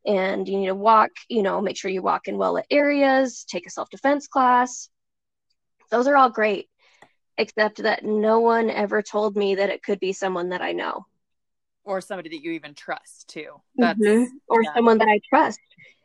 and 0.05 0.49
you 0.49 0.59
need 0.59 0.67
to 0.67 0.75
walk, 0.75 1.11
you 1.29 1.43
know, 1.43 1.61
make 1.61 1.77
sure 1.77 1.91
you 1.91 2.03
walk 2.03 2.29
in 2.29 2.39
well 2.39 2.55
lit 2.55 2.67
areas, 2.71 3.45
take 3.49 3.67
a 3.67 3.71
self 3.71 3.89
defense 3.91 4.27
class, 4.27 4.89
those 5.93 6.09
are 6.09 6.17
all 6.17 6.31
great, 6.31 6.69
except 7.37 7.83
that 7.83 8.03
no 8.03 8.41
one 8.41 8.71
ever 8.71 9.03
told 9.03 9.37
me 9.37 9.57
that 9.57 9.69
it 9.69 9.83
could 9.83 10.01
be 10.01 10.15
someone 10.15 10.49
that 10.49 10.63
I 10.63 10.73
know. 10.73 11.05
Or 11.85 12.01
somebody 12.01 12.31
that 12.31 12.43
you 12.43 12.53
even 12.53 12.75
trust 12.75 13.29
too. 13.29 13.61
That's 13.77 14.01
mm-hmm. 14.01 14.25
or 14.49 14.63
yeah. 14.63 14.75
someone 14.75 14.99
that 14.99 15.09
I 15.09 15.21
trust. 15.29 15.61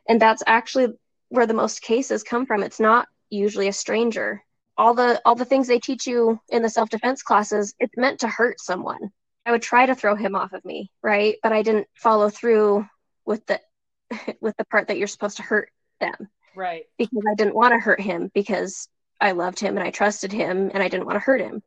And 0.08 0.20
that's 0.20 0.42
actually 0.46 0.88
where 1.30 1.46
the 1.46 1.54
most 1.54 1.80
cases 1.80 2.22
come 2.22 2.44
from. 2.46 2.62
It's 2.62 2.80
not 2.80 3.08
usually 3.30 3.68
a 3.68 3.72
stranger. 3.72 4.42
All 4.78 4.94
the 4.94 5.20
all 5.24 5.34
the 5.34 5.44
things 5.44 5.66
they 5.66 5.80
teach 5.80 6.06
you 6.06 6.40
in 6.48 6.62
the 6.62 6.70
self-defense 6.70 7.22
classes, 7.22 7.74
it's 7.78 7.96
meant 7.96 8.20
to 8.20 8.28
hurt 8.28 8.60
someone. 8.60 9.10
I 9.44 9.50
would 9.50 9.62
try 9.62 9.86
to 9.86 9.94
throw 9.94 10.14
him 10.14 10.34
off 10.34 10.52
of 10.52 10.64
me, 10.64 10.90
right? 11.02 11.36
But 11.42 11.52
I 11.52 11.62
didn't 11.62 11.88
follow 11.94 12.30
through 12.30 12.86
with 13.26 13.44
the 13.46 13.60
with 14.40 14.56
the 14.56 14.64
part 14.64 14.88
that 14.88 14.98
you're 14.98 15.08
supposed 15.08 15.38
to 15.38 15.42
hurt 15.42 15.70
them. 16.00 16.28
Right. 16.54 16.84
Because 16.96 17.24
I 17.30 17.34
didn't 17.34 17.54
want 17.54 17.72
to 17.72 17.78
hurt 17.78 18.00
him 18.00 18.30
because 18.32 18.88
I 19.20 19.32
loved 19.32 19.60
him 19.60 19.76
and 19.76 19.86
I 19.86 19.90
trusted 19.90 20.32
him 20.32 20.70
and 20.72 20.82
I 20.82 20.88
didn't 20.88 21.06
want 21.06 21.16
to 21.16 21.20
hurt 21.20 21.40
him. 21.40 21.62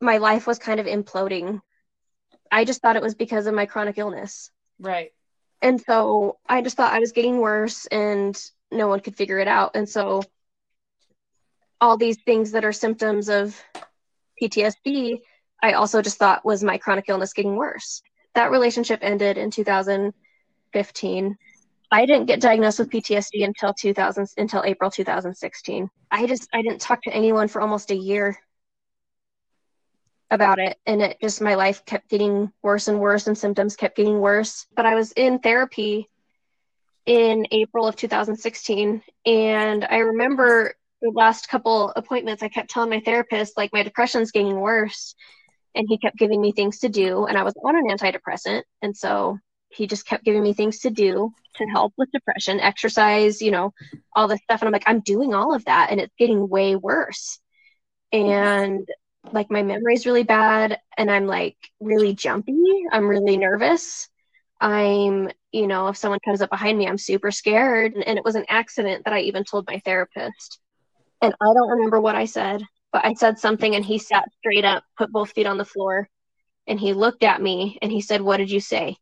My 0.00 0.18
life 0.18 0.46
was 0.46 0.58
kind 0.58 0.80
of 0.80 0.86
imploding 0.86 1.60
I 2.50 2.64
just 2.64 2.82
thought 2.82 2.96
it 2.96 3.02
was 3.02 3.14
because 3.14 3.46
of 3.46 3.54
my 3.54 3.66
chronic 3.66 3.98
illness. 3.98 4.50
Right. 4.78 5.12
And 5.62 5.80
so 5.80 6.38
I 6.48 6.62
just 6.62 6.76
thought 6.76 6.92
I 6.92 6.98
was 6.98 7.12
getting 7.12 7.38
worse 7.38 7.86
and 7.86 8.40
no 8.70 8.88
one 8.88 9.00
could 9.00 9.16
figure 9.16 9.38
it 9.38 9.48
out. 9.48 9.72
And 9.74 9.88
so 9.88 10.22
all 11.80 11.96
these 11.96 12.18
things 12.24 12.52
that 12.52 12.64
are 12.64 12.72
symptoms 12.72 13.28
of 13.28 13.60
PTSD, 14.40 15.20
I 15.62 15.72
also 15.72 16.02
just 16.02 16.18
thought 16.18 16.44
was 16.44 16.62
my 16.62 16.78
chronic 16.78 17.06
illness 17.08 17.32
getting 17.32 17.56
worse. 17.56 18.02
That 18.34 18.50
relationship 18.50 19.00
ended 19.02 19.38
in 19.38 19.50
2015. 19.50 21.36
I 21.92 22.06
didn't 22.06 22.26
get 22.26 22.40
diagnosed 22.40 22.78
with 22.78 22.90
PTSD 22.90 23.44
until 23.44 23.74
2000 23.74 24.28
until 24.36 24.62
April 24.64 24.90
2016. 24.90 25.90
I 26.10 26.26
just 26.26 26.48
I 26.52 26.62
didn't 26.62 26.80
talk 26.80 27.02
to 27.02 27.12
anyone 27.12 27.48
for 27.48 27.60
almost 27.60 27.90
a 27.90 27.96
year 27.96 28.38
about 30.30 30.60
it 30.60 30.78
and 30.86 31.02
it 31.02 31.18
just 31.20 31.40
my 31.40 31.56
life 31.56 31.84
kept 31.84 32.08
getting 32.08 32.52
worse 32.62 32.86
and 32.86 33.00
worse 33.00 33.26
and 33.26 33.36
symptoms 33.36 33.74
kept 33.74 33.96
getting 33.96 34.20
worse. 34.20 34.66
But 34.76 34.86
I 34.86 34.94
was 34.94 35.10
in 35.12 35.40
therapy 35.40 36.08
in 37.06 37.46
April 37.50 37.88
of 37.88 37.96
2016 37.96 39.02
and 39.26 39.84
I 39.84 39.98
remember 39.98 40.74
the 41.02 41.10
last 41.10 41.48
couple 41.48 41.92
appointments 41.96 42.42
I 42.42 42.48
kept 42.48 42.70
telling 42.70 42.90
my 42.90 43.00
therapist 43.00 43.56
like 43.56 43.72
my 43.72 43.82
depression's 43.82 44.32
getting 44.32 44.58
worse 44.58 45.14
and 45.74 45.86
he 45.88 45.98
kept 45.98 46.18
giving 46.18 46.40
me 46.40 46.52
things 46.52 46.80
to 46.80 46.88
do 46.88 47.26
and 47.26 47.38
I 47.38 47.42
was 47.42 47.54
on 47.64 47.76
an 47.76 47.88
antidepressant 47.88 48.62
and 48.82 48.96
so 48.96 49.38
he 49.70 49.86
just 49.86 50.06
kept 50.06 50.24
giving 50.24 50.42
me 50.42 50.52
things 50.52 50.80
to 50.80 50.90
do 50.90 51.32
to 51.56 51.64
help 51.66 51.92
with 51.96 52.10
depression, 52.10 52.60
exercise, 52.60 53.40
you 53.40 53.50
know, 53.50 53.72
all 54.14 54.28
this 54.28 54.40
stuff. 54.42 54.60
And 54.60 54.66
I'm 54.66 54.72
like, 54.72 54.84
I'm 54.86 55.00
doing 55.00 55.32
all 55.32 55.54
of 55.54 55.64
that 55.66 55.88
and 55.90 56.00
it's 56.00 56.14
getting 56.18 56.48
way 56.48 56.76
worse. 56.76 57.38
And 58.12 58.86
like 59.32 59.50
my 59.50 59.62
memory's 59.62 60.06
really 60.06 60.24
bad 60.24 60.78
and 60.98 61.10
I'm 61.10 61.26
like 61.26 61.56
really 61.78 62.14
jumpy. 62.14 62.60
I'm 62.90 63.08
really 63.08 63.36
nervous. 63.36 64.08
I'm, 64.60 65.30
you 65.52 65.66
know, 65.66 65.88
if 65.88 65.96
someone 65.96 66.20
comes 66.24 66.42
up 66.42 66.50
behind 66.50 66.76
me, 66.76 66.86
I'm 66.86 66.98
super 66.98 67.30
scared. 67.30 67.94
And 67.94 68.18
it 68.18 68.24
was 68.24 68.34
an 68.34 68.46
accident 68.48 69.04
that 69.04 69.14
I 69.14 69.20
even 69.20 69.44
told 69.44 69.68
my 69.68 69.80
therapist. 69.84 70.58
And 71.22 71.34
I 71.40 71.44
don't 71.54 71.70
remember 71.70 72.00
what 72.00 72.16
I 72.16 72.24
said, 72.24 72.62
but 72.92 73.04
I 73.04 73.14
said 73.14 73.38
something 73.38 73.74
and 73.74 73.84
he 73.84 73.98
sat 73.98 74.24
straight 74.38 74.64
up, 74.64 74.84
put 74.96 75.12
both 75.12 75.30
feet 75.32 75.46
on 75.46 75.58
the 75.58 75.64
floor, 75.64 76.08
and 76.66 76.78
he 76.80 76.92
looked 76.92 77.22
at 77.22 77.42
me 77.42 77.78
and 77.82 77.92
he 77.92 78.00
said, 78.00 78.20
What 78.22 78.38
did 78.38 78.50
you 78.50 78.60
say? 78.60 78.96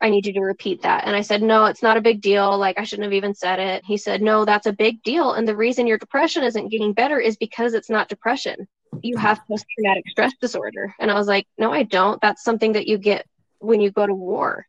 I 0.00 0.10
need 0.10 0.26
you 0.26 0.32
to 0.34 0.40
repeat 0.40 0.82
that. 0.82 1.04
And 1.06 1.14
I 1.14 1.20
said, 1.20 1.42
No, 1.42 1.66
it's 1.66 1.82
not 1.82 1.96
a 1.96 2.02
big 2.02 2.20
deal. 2.20 2.56
Like, 2.58 2.78
I 2.78 2.84
shouldn't 2.84 3.04
have 3.04 3.12
even 3.12 3.34
said 3.34 3.58
it. 3.58 3.84
He 3.84 3.96
said, 3.96 4.22
No, 4.22 4.44
that's 4.44 4.66
a 4.66 4.72
big 4.72 5.02
deal. 5.02 5.32
And 5.32 5.46
the 5.46 5.56
reason 5.56 5.86
your 5.86 5.98
depression 5.98 6.42
isn't 6.42 6.70
getting 6.70 6.92
better 6.92 7.18
is 7.18 7.36
because 7.36 7.74
it's 7.74 7.90
not 7.90 8.08
depression. 8.08 8.66
You 9.02 9.16
have 9.18 9.46
post 9.46 9.66
traumatic 9.74 10.04
stress 10.08 10.32
disorder. 10.40 10.94
And 10.98 11.10
I 11.10 11.14
was 11.14 11.26
like, 11.26 11.46
No, 11.58 11.72
I 11.72 11.82
don't. 11.84 12.20
That's 12.20 12.42
something 12.42 12.72
that 12.72 12.86
you 12.86 12.98
get 12.98 13.26
when 13.58 13.80
you 13.80 13.90
go 13.90 14.06
to 14.06 14.14
war. 14.14 14.66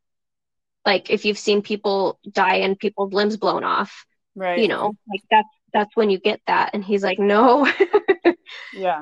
Like, 0.86 1.10
if 1.10 1.26
you've 1.26 1.40
seen 1.40 1.62
people 1.62 2.20
die 2.30 2.58
and 2.58 2.78
people's 2.78 3.14
limbs 3.14 3.38
blown 3.38 3.64
off, 3.64 4.06
Right. 4.36 4.60
you 4.60 4.68
know, 4.68 4.94
like 5.10 5.22
that's 5.32 5.48
that's 5.76 5.96
when 5.96 6.10
you 6.10 6.18
get 6.20 6.40
that. 6.48 6.72
And 6.74 6.84
he's 6.84 7.04
like, 7.04 7.20
No, 7.20 7.70
Yeah. 8.74 9.02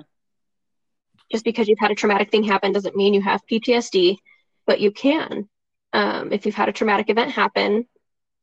just 1.32 1.46
because 1.46 1.68
you've 1.68 1.80
had 1.80 1.92
a 1.92 1.96
traumatic 1.96 2.32
thing 2.32 2.44
happen 2.44 2.72
doesn't 2.74 2.96
mean 2.96 3.14
you 3.14 3.22
have 3.22 3.42
PTSD, 3.50 4.18
but 4.66 4.80
you 4.82 4.92
can. 4.92 5.48
Um, 5.94 6.34
if 6.34 6.46
you've 6.46 6.56
had 6.56 6.70
a 6.70 6.74
traumatic 6.74 7.10
event 7.10 7.32
happen, 7.32 7.86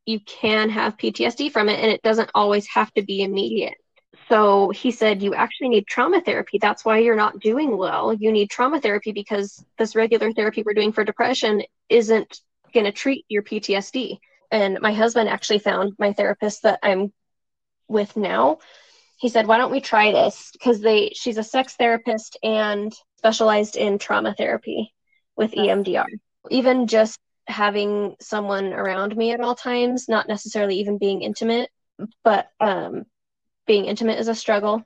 you 0.07 0.21
can 0.21 0.71
have 0.71 0.97
PTSD 0.97 1.51
from 1.53 1.69
it, 1.69 1.81
and 1.81 1.91
it 1.91 2.03
doesn't 2.03 2.31
always 2.35 2.67
have 2.69 2.93
to 2.95 3.03
be 3.03 3.23
immediate. 3.23 3.75
So 4.29 4.71
he 4.71 4.93
said, 4.93 5.23
You 5.23 5.35
actually 5.35 5.71
need 5.71 5.87
trauma 5.89 6.21
therapy. 6.21 6.59
That's 6.59 6.85
why 6.85 6.99
you're 6.99 7.17
not 7.17 7.41
doing 7.41 7.77
well. 7.77 8.13
You 8.15 8.31
need 8.33 8.49
trauma 8.51 8.81
therapy 8.81 9.13
because 9.13 9.65
this 9.77 9.97
regular 9.97 10.33
therapy 10.33 10.63
we're 10.65 10.75
doing 10.75 10.93
for 10.93 11.03
depression 11.05 11.63
isn't 11.89 12.41
going 12.73 12.87
to 12.87 12.93
treat 12.93 13.25
your 13.29 13.43
PTSD. 13.43 14.19
And 14.53 14.79
my 14.81 14.93
husband 14.93 15.29
actually 15.29 15.59
found 15.59 15.95
my 15.99 16.13
therapist 16.13 16.63
that 16.63 16.79
I'm 16.83 17.13
with 17.91 18.17
now. 18.17 18.59
He 19.19 19.29
said, 19.29 19.47
"Why 19.47 19.59
don't 19.59 19.73
we 19.73 19.81
try 19.81 20.13
this? 20.13 20.51
Because 20.53 20.81
they 20.81 21.11
she's 21.15 21.39
a 21.39 21.43
sex 21.43 21.75
therapist 21.77 22.39
and 22.43 22.93
specialized 23.19 23.77
in 23.77 23.99
trauma 23.99 24.35
therapy 24.35 24.95
with. 25.37 25.53
EMDR. 25.53 26.07
Even 26.51 26.87
just 26.87 27.19
having 27.47 28.17
someone 28.21 28.73
around 28.73 29.17
me 29.17 29.33
at 29.33 29.41
all 29.41 29.55
times, 29.55 30.09
not 30.09 30.29
necessarily 30.29 30.77
even 30.77 30.99
being 30.99 31.23
intimate, 31.23 31.71
but 32.25 32.49
um, 32.61 33.05
being 33.67 33.85
intimate 33.85 34.19
is 34.19 34.29
a 34.29 34.35
struggle, 34.35 34.83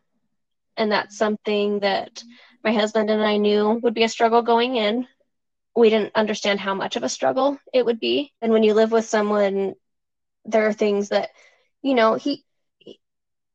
and 0.77 0.91
that's 0.91 1.17
something 1.17 1.81
that 1.81 2.23
my 2.65 2.73
husband 2.73 3.11
and 3.11 3.23
I 3.23 3.37
knew 3.37 3.79
would 3.83 3.95
be 3.95 4.05
a 4.05 4.09
struggle 4.09 4.43
going 4.43 4.77
in. 4.77 5.07
We 5.77 5.91
didn't 5.91 6.13
understand 6.15 6.61
how 6.61 6.75
much 6.75 6.97
of 6.97 7.03
a 7.03 7.09
struggle 7.09 7.59
it 7.73 7.85
would 7.85 8.01
be, 8.01 8.33
and 8.41 8.53
when 8.53 8.63
you 8.63 8.75
live 8.75 8.93
with 8.93 9.05
someone, 9.05 9.75
there 10.45 10.67
are 10.67 10.73
things 10.73 11.11
that, 11.11 11.31
you 11.83 11.95
know, 11.95 12.15
he 12.15 12.44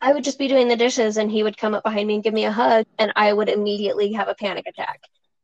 I 0.01 0.13
would 0.13 0.23
just 0.23 0.39
be 0.39 0.47
doing 0.47 0.67
the 0.67 0.75
dishes 0.75 1.17
and 1.17 1.29
he 1.29 1.43
would 1.43 1.57
come 1.57 1.73
up 1.73 1.83
behind 1.83 2.07
me 2.07 2.15
and 2.15 2.23
give 2.23 2.33
me 2.33 2.45
a 2.45 2.51
hug 2.51 2.85
and 2.97 3.11
I 3.15 3.33
would 3.33 3.49
immediately 3.49 4.13
have 4.13 4.27
a 4.27 4.35
panic 4.35 4.65
attack. 4.67 5.01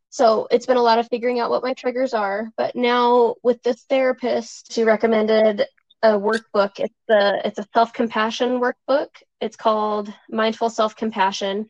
So 0.10 0.48
it's 0.50 0.66
been 0.66 0.78
a 0.78 0.82
lot 0.82 0.98
of 0.98 1.10
figuring 1.10 1.40
out 1.42 1.50
what 1.50 1.64
my 1.64 1.74
triggers 1.74 2.14
are. 2.14 2.52
But 2.56 2.76
now 2.76 3.36
with 3.44 3.62
this 3.64 3.84
therapist, 3.84 4.72
she 4.72 4.84
recommended 4.84 5.66
a 6.02 6.12
workbook. 6.12 6.80
It's 6.80 6.96
the 7.08 7.42
it's 7.44 7.60
a 7.60 7.68
self-compassion 7.74 8.62
workbook. 8.62 9.10
It's 9.42 9.58
called 9.58 10.14
Mindful 10.30 10.70
Self-Compassion. 10.70 11.70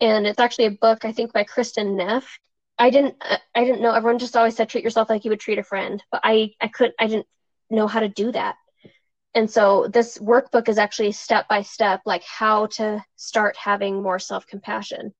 And 0.00 0.26
it's 0.26 0.40
actually 0.40 0.66
a 0.66 0.72
book 0.72 1.04
I 1.04 1.12
think 1.12 1.32
by 1.32 1.44
Kristin 1.44 1.96
Neff. 1.96 2.40
I 2.76 2.90
didn't 2.90 3.22
I 3.54 3.64
didn't 3.64 3.82
know 3.82 3.92
everyone 3.92 4.18
just 4.18 4.36
always 4.36 4.56
said 4.56 4.68
treat 4.68 4.82
yourself 4.82 5.08
like 5.08 5.24
you 5.24 5.30
would 5.30 5.40
treat 5.40 5.58
a 5.58 5.62
friend, 5.62 6.02
but 6.10 6.22
I 6.24 6.54
I 6.60 6.66
couldn't 6.66 6.96
I 6.98 7.06
didn't 7.06 7.26
know 7.70 7.86
how 7.86 8.00
to 8.00 8.08
do 8.08 8.32
that. 8.32 8.56
And 9.34 9.50
so 9.50 9.88
this 9.88 10.18
workbook 10.18 10.68
is 10.68 10.78
actually 10.78 11.12
step 11.12 11.48
by 11.48 11.62
step, 11.62 12.02
like 12.06 12.22
how 12.22 12.66
to 12.66 13.04
start 13.16 13.56
having 13.56 14.00
more 14.02 14.18
self 14.18 14.46
compassion. 14.46 15.12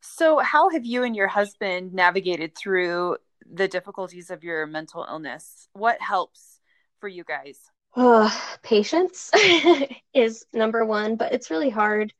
So, 0.00 0.38
how 0.38 0.68
have 0.70 0.84
you 0.84 1.04
and 1.04 1.16
your 1.16 1.28
husband 1.28 1.94
navigated 1.94 2.56
through 2.56 3.16
the 3.50 3.68
difficulties 3.68 4.30
of 4.30 4.44
your 4.44 4.66
mental 4.66 5.06
illness? 5.08 5.68
What 5.72 6.00
helps 6.00 6.60
for 6.98 7.08
you 7.08 7.24
guys? 7.24 7.58
Uh, 7.94 8.30
patience 8.62 9.30
is 10.14 10.44
number 10.52 10.84
one, 10.84 11.16
but 11.16 11.32
it's 11.32 11.50
really 11.50 11.70
hard. 11.70 12.12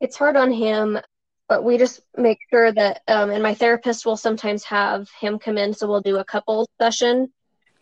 It's 0.00 0.16
hard 0.16 0.36
on 0.36 0.50
him, 0.50 0.98
but 1.48 1.64
we 1.64 1.78
just 1.78 2.00
make 2.16 2.38
sure 2.50 2.72
that, 2.72 3.02
um, 3.08 3.30
and 3.30 3.42
my 3.42 3.54
therapist 3.54 4.04
will 4.04 4.16
sometimes 4.16 4.64
have 4.64 5.08
him 5.20 5.38
come 5.38 5.58
in, 5.58 5.72
so 5.72 5.86
we'll 5.86 6.00
do 6.00 6.18
a 6.18 6.24
couple 6.24 6.68
session 6.80 7.32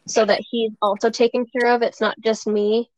so 0.06 0.24
that 0.24 0.42
he's 0.50 0.72
also 0.82 1.10
taken 1.10 1.46
care 1.46 1.74
of. 1.74 1.82
It's 1.82 2.00
not 2.00 2.18
just 2.20 2.46
me. 2.46 2.90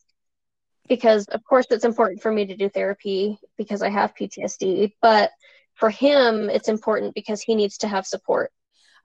Because, 0.88 1.26
of 1.26 1.42
course, 1.44 1.66
it's 1.70 1.84
important 1.84 2.22
for 2.22 2.30
me 2.30 2.46
to 2.46 2.56
do 2.56 2.68
therapy 2.68 3.38
because 3.58 3.82
I 3.82 3.88
have 3.88 4.14
PTSD, 4.14 4.92
but 5.02 5.32
for 5.74 5.90
him, 5.90 6.48
it's 6.48 6.68
important 6.68 7.14
because 7.14 7.42
he 7.42 7.56
needs 7.56 7.78
to 7.78 7.88
have 7.88 8.06
support. 8.06 8.52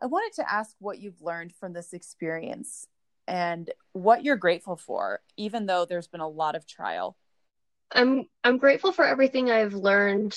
I 0.02 0.06
wanted 0.06 0.34
to 0.36 0.52
ask 0.52 0.76
what 0.80 1.00
you've 1.00 1.22
learned 1.22 1.54
from 1.56 1.74
this 1.74 1.94
experience 1.94 2.88
and 3.28 3.70
what 3.94 4.24
you're 4.24 4.36
grateful 4.36 4.76
for, 4.76 5.22
even 5.38 5.66
though 5.66 5.86
there's 5.86 6.08
been 6.08 6.22
a 6.22 6.28
lot 6.28 6.56
of 6.56 6.68
trial. 6.68 7.18
I'm 7.92 8.28
I'm 8.44 8.58
grateful 8.58 8.92
for 8.92 9.06
everything 9.06 9.52
I've 9.52 9.74
learned 9.74 10.36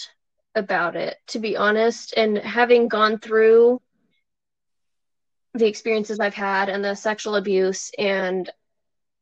about 0.55 0.97
it, 0.97 1.17
to 1.29 1.39
be 1.39 1.57
honest, 1.57 2.15
and 2.17 2.39
having 2.39 2.89
gone 2.89 3.19
through 3.19 3.81
the 5.55 5.67
experiences 5.67 6.21
I've 6.21 6.35
had 6.35 6.69
and 6.69 6.85
the 6.85 6.95
sexual 6.95 7.37
abuse 7.37 7.91
and 7.97 8.51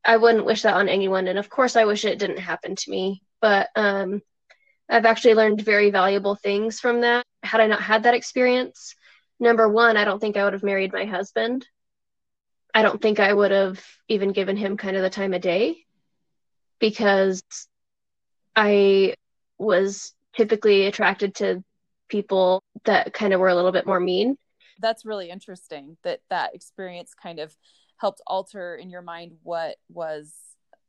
I 0.04 0.16
wouldn't 0.16 0.46
wish 0.46 0.62
that 0.62 0.74
on 0.74 0.88
anyone 0.88 1.28
and 1.28 1.38
of 1.38 1.48
course 1.50 1.76
I 1.76 1.84
wish 1.84 2.04
it 2.04 2.18
didn't 2.18 2.38
happen 2.38 2.74
to 2.74 2.90
me, 2.90 3.22
but 3.40 3.68
um 3.76 4.22
I've 4.88 5.06
actually 5.06 5.34
learned 5.34 5.60
very 5.62 5.90
valuable 5.90 6.34
things 6.34 6.80
from 6.80 7.02
that. 7.02 7.24
Had 7.42 7.60
I 7.60 7.66
not 7.66 7.80
had 7.82 8.02
that 8.02 8.14
experience, 8.14 8.94
number 9.40 9.68
1, 9.68 9.96
I 9.96 10.04
don't 10.04 10.20
think 10.20 10.36
I 10.36 10.44
would 10.44 10.52
have 10.52 10.62
married 10.62 10.92
my 10.92 11.04
husband. 11.04 11.66
I 12.74 12.82
don't 12.82 13.00
think 13.00 13.20
I 13.20 13.32
would 13.32 13.50
have 13.50 13.82
even 14.08 14.32
given 14.32 14.56
him 14.56 14.76
kind 14.76 14.96
of 14.96 15.02
the 15.02 15.10
time 15.10 15.34
of 15.34 15.40
day 15.42 15.84
because 16.78 17.42
I 18.56 19.14
was 19.58 20.14
typically 20.36 20.86
attracted 20.86 21.36
to 21.36 21.62
people 22.08 22.62
that 22.84 23.12
kind 23.12 23.32
of 23.32 23.40
were 23.40 23.48
a 23.48 23.54
little 23.54 23.72
bit 23.72 23.86
more 23.86 24.00
mean. 24.00 24.36
That's 24.82 25.06
really 25.06 25.30
interesting 25.30 25.96
that 26.02 26.20
that 26.28 26.54
experience 26.54 27.14
kind 27.14 27.38
of 27.38 27.56
helped 27.96 28.20
alter 28.26 28.74
in 28.74 28.90
your 28.90 29.02
mind 29.02 29.32
what 29.42 29.76
was 29.88 30.34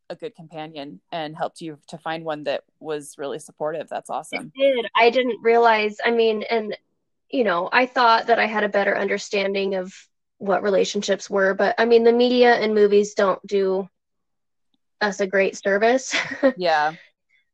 a 0.09 0.15
good 0.15 0.35
companion 0.35 0.99
and 1.11 1.35
helped 1.35 1.61
you 1.61 1.77
to 1.87 1.97
find 1.97 2.25
one 2.25 2.43
that 2.43 2.63
was 2.79 3.15
really 3.17 3.39
supportive. 3.39 3.87
That's 3.89 4.09
awesome. 4.09 4.51
It 4.55 4.75
did. 4.75 4.85
I 4.95 5.09
didn't 5.09 5.41
realize, 5.41 5.97
I 6.03 6.11
mean, 6.11 6.43
and 6.49 6.75
you 7.29 7.43
know, 7.43 7.69
I 7.71 7.87
thought 7.87 8.27
that 8.27 8.39
I 8.39 8.45
had 8.45 8.63
a 8.63 8.69
better 8.69 8.95
understanding 8.97 9.75
of 9.75 9.93
what 10.37 10.61
relationships 10.61 11.29
were, 11.29 11.53
but 11.53 11.73
I 11.77 11.85
mean, 11.85 12.03
the 12.03 12.11
media 12.11 12.53
and 12.53 12.75
movies 12.75 13.13
don't 13.15 13.45
do 13.47 13.87
us 15.01 15.19
a 15.19 15.27
great 15.27 15.57
service. 15.57 16.15
Yeah. 16.57 16.93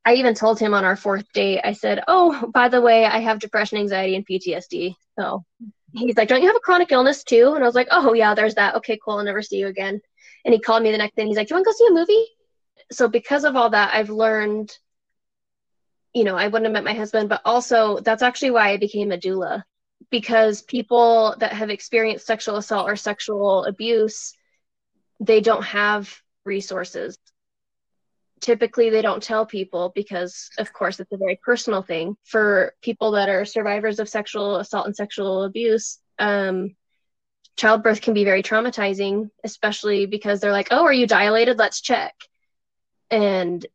I 0.06 0.13
even 0.15 0.34
told 0.34 0.60
him 0.60 0.73
on 0.73 0.86
our 0.86 0.95
fourth 0.95 1.25
date, 1.34 1.60
I 1.63 1.73
said, 1.73 2.02
Oh, 2.08 2.49
by 2.54 2.69
the 2.69 2.82
way, 2.82 3.06
I 3.06 3.19
have 3.19 3.39
depression, 3.39 3.78
anxiety, 3.78 4.15
and 4.15 4.25
PTSD. 4.25 4.95
So 5.19 5.43
he's 5.93 6.17
like, 6.17 6.28
Don't 6.28 6.41
you 6.41 6.47
have 6.47 6.56
a 6.56 6.62
chronic 6.62 6.91
illness 6.91 7.23
too? 7.23 7.54
And 7.56 7.63
I 7.63 7.67
was 7.67 7.75
like, 7.75 7.88
Oh, 7.91 8.13
yeah, 8.13 8.34
there's 8.34 8.56
that. 8.56 8.75
Okay, 8.75 8.99
cool. 9.04 9.17
I'll 9.17 9.23
never 9.23 9.41
see 9.41 9.58
you 9.58 9.67
again. 9.67 10.02
And 10.45 10.54
he 10.54 10.60
called 10.60 10.84
me 10.84 10.91
the 10.91 10.97
next 10.97 11.15
day 11.15 11.23
and 11.23 11.30
he's 11.30 11.38
like, 11.38 11.47
Do 11.47 11.54
you 11.54 11.58
want 11.58 11.65
to 11.65 11.71
go 11.71 11.78
see 11.78 11.91
a 11.91 11.93
movie? 11.93 12.25
So, 12.91 13.08
because 13.08 13.43
of 13.43 13.56
all 13.56 13.69
that, 13.71 13.93
I've 13.93 14.10
learned, 14.10 14.75
you 16.13 16.23
know, 16.23 16.36
I 16.36 16.47
wouldn't 16.47 16.65
have 16.65 16.73
met 16.73 16.84
my 16.84 16.97
husband, 16.97 17.30
but 17.30 17.41
also 17.45 17.99
that's 17.99 18.23
actually 18.23 18.52
why 18.52 18.69
I 18.69 18.78
became 18.78 19.12
a 19.12 19.17
doula 19.17 19.63
because 20.10 20.62
people 20.62 21.36
that 21.39 21.54
have 21.54 21.69
experienced 21.69 22.25
sexual 22.25 22.58
assault 22.58 22.89
or 22.89 22.95
sexual 22.95 23.65
abuse, 23.65 24.34
they 25.19 25.41
don't 25.41 25.63
have 25.63 26.13
resources. 26.45 27.17
Typically, 28.41 28.89
they 28.89 29.02
don't 29.02 29.23
tell 29.23 29.45
people 29.45 29.91
because, 29.93 30.49
of 30.58 30.71
course, 30.73 30.99
it's 30.99 31.12
a 31.12 31.17
very 31.17 31.39
personal 31.43 31.82
thing. 31.82 32.15
For 32.25 32.73
people 32.82 33.12
that 33.12 33.30
are 33.30 33.45
survivors 33.45 33.99
of 33.99 34.10
sexual 34.10 34.58
assault 34.58 34.86
and 34.86 34.95
sexual 34.95 35.43
abuse, 35.43 35.99
um, 36.19 36.75
childbirth 37.60 38.02
can 38.02 38.13
be 38.13 38.23
very 38.23 38.41
traumatizing, 38.41 39.30
especially 39.43 40.06
because 40.06 40.39
they're 40.39 40.52
like, 40.52 40.69
oh, 40.71 40.86
are 40.86 40.93
you 40.93 41.06
dilated? 41.06 41.60
Let's 41.60 41.82
check. 41.82 42.15
And 43.12 43.65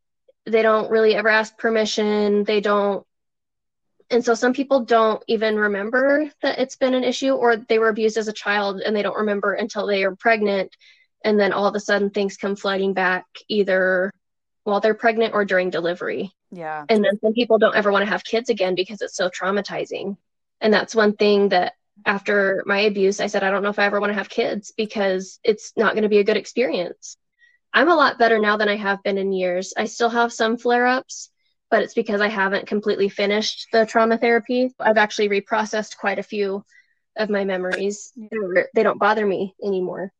they 0.45 0.61
don't 0.61 0.89
really 0.89 1.15
ever 1.15 1.29
ask 1.29 1.57
permission. 1.57 2.43
They 2.43 2.61
don't. 2.61 3.05
And 4.09 4.23
so 4.23 4.33
some 4.33 4.53
people 4.53 4.85
don't 4.85 5.23
even 5.27 5.55
remember 5.55 6.29
that 6.41 6.59
it's 6.59 6.75
been 6.75 6.93
an 6.93 7.03
issue 7.03 7.33
or 7.33 7.57
they 7.57 7.79
were 7.79 7.89
abused 7.89 8.17
as 8.17 8.27
a 8.27 8.33
child 8.33 8.81
and 8.81 8.95
they 8.95 9.01
don't 9.01 9.17
remember 9.17 9.53
until 9.53 9.87
they 9.87 10.03
are 10.03 10.15
pregnant. 10.15 10.75
And 11.23 11.39
then 11.39 11.53
all 11.53 11.65
of 11.65 11.75
a 11.75 11.79
sudden 11.79 12.11
things 12.11 12.37
come 12.37 12.55
flooding 12.55 12.93
back 12.93 13.25
either 13.47 14.11
while 14.65 14.81
they're 14.81 14.93
pregnant 14.93 15.33
or 15.33 15.45
during 15.45 15.69
delivery. 15.69 16.33
Yeah. 16.51 16.85
And 16.89 17.03
then 17.03 17.17
some 17.21 17.33
people 17.33 17.57
don't 17.57 17.75
ever 17.75 17.91
want 17.91 18.03
to 18.03 18.11
have 18.11 18.23
kids 18.23 18.49
again 18.49 18.75
because 18.75 19.01
it's 19.01 19.15
so 19.15 19.29
traumatizing. 19.29 20.17
And 20.59 20.73
that's 20.73 20.93
one 20.93 21.15
thing 21.15 21.49
that 21.49 21.73
after 22.05 22.63
my 22.65 22.79
abuse, 22.79 23.19
I 23.19 23.27
said, 23.27 23.43
I 23.43 23.51
don't 23.51 23.63
know 23.63 23.69
if 23.69 23.79
I 23.79 23.85
ever 23.85 24.01
want 24.01 24.09
to 24.11 24.17
have 24.17 24.27
kids 24.27 24.73
because 24.75 25.39
it's 25.43 25.71
not 25.77 25.93
going 25.93 26.03
to 26.03 26.09
be 26.09 26.17
a 26.17 26.23
good 26.23 26.35
experience. 26.35 27.17
I'm 27.73 27.89
a 27.89 27.95
lot 27.95 28.17
better 28.17 28.39
now 28.39 28.57
than 28.57 28.67
I 28.67 28.75
have 28.75 29.03
been 29.03 29.17
in 29.17 29.31
years. 29.31 29.73
I 29.77 29.85
still 29.85 30.09
have 30.09 30.33
some 30.33 30.57
flare 30.57 30.87
ups, 30.87 31.29
but 31.69 31.83
it's 31.83 31.93
because 31.93 32.21
I 32.21 32.27
haven't 32.27 32.67
completely 32.67 33.09
finished 33.09 33.67
the 33.71 33.85
trauma 33.85 34.17
therapy. 34.17 34.73
I've 34.79 34.97
actually 34.97 35.29
reprocessed 35.29 35.97
quite 35.97 36.19
a 36.19 36.23
few 36.23 36.65
of 37.17 37.29
my 37.29 37.45
memories. 37.45 38.13
They 38.73 38.83
don't 38.83 38.99
bother 38.99 39.25
me 39.25 39.55
anymore. 39.63 40.11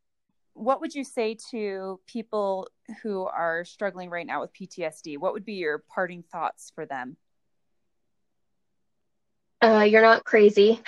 What 0.54 0.82
would 0.82 0.94
you 0.94 1.04
say 1.04 1.36
to 1.52 2.00
people 2.08 2.68
who 3.04 3.26
are 3.26 3.66
struggling 3.66 4.10
right 4.10 4.26
now 4.26 4.42
with 4.42 4.54
PTSD? 4.54 5.18
What 5.18 5.34
would 5.34 5.46
be 5.46 5.54
your 5.54 5.84
parting 5.90 6.24
thoughts 6.24 6.72
for 6.74 6.86
them? 6.86 7.18
Uh, 9.62 9.86
you're 9.90 10.02
not 10.02 10.24
crazy. 10.24 10.82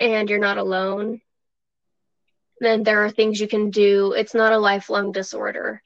and 0.00 0.28
you're 0.28 0.38
not 0.38 0.58
alone, 0.58 1.20
then 2.60 2.82
there 2.82 3.04
are 3.04 3.10
things 3.10 3.40
you 3.40 3.48
can 3.48 3.70
do. 3.70 4.12
It's 4.12 4.34
not 4.34 4.52
a 4.52 4.58
lifelong 4.58 5.12
disorder. 5.12 5.82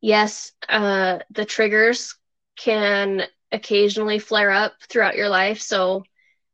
Yes, 0.00 0.52
uh, 0.68 1.18
the 1.30 1.44
triggers 1.44 2.16
can 2.56 3.22
occasionally 3.52 4.18
flare 4.18 4.50
up 4.50 4.74
throughout 4.88 5.16
your 5.16 5.28
life. 5.28 5.60
So 5.60 6.04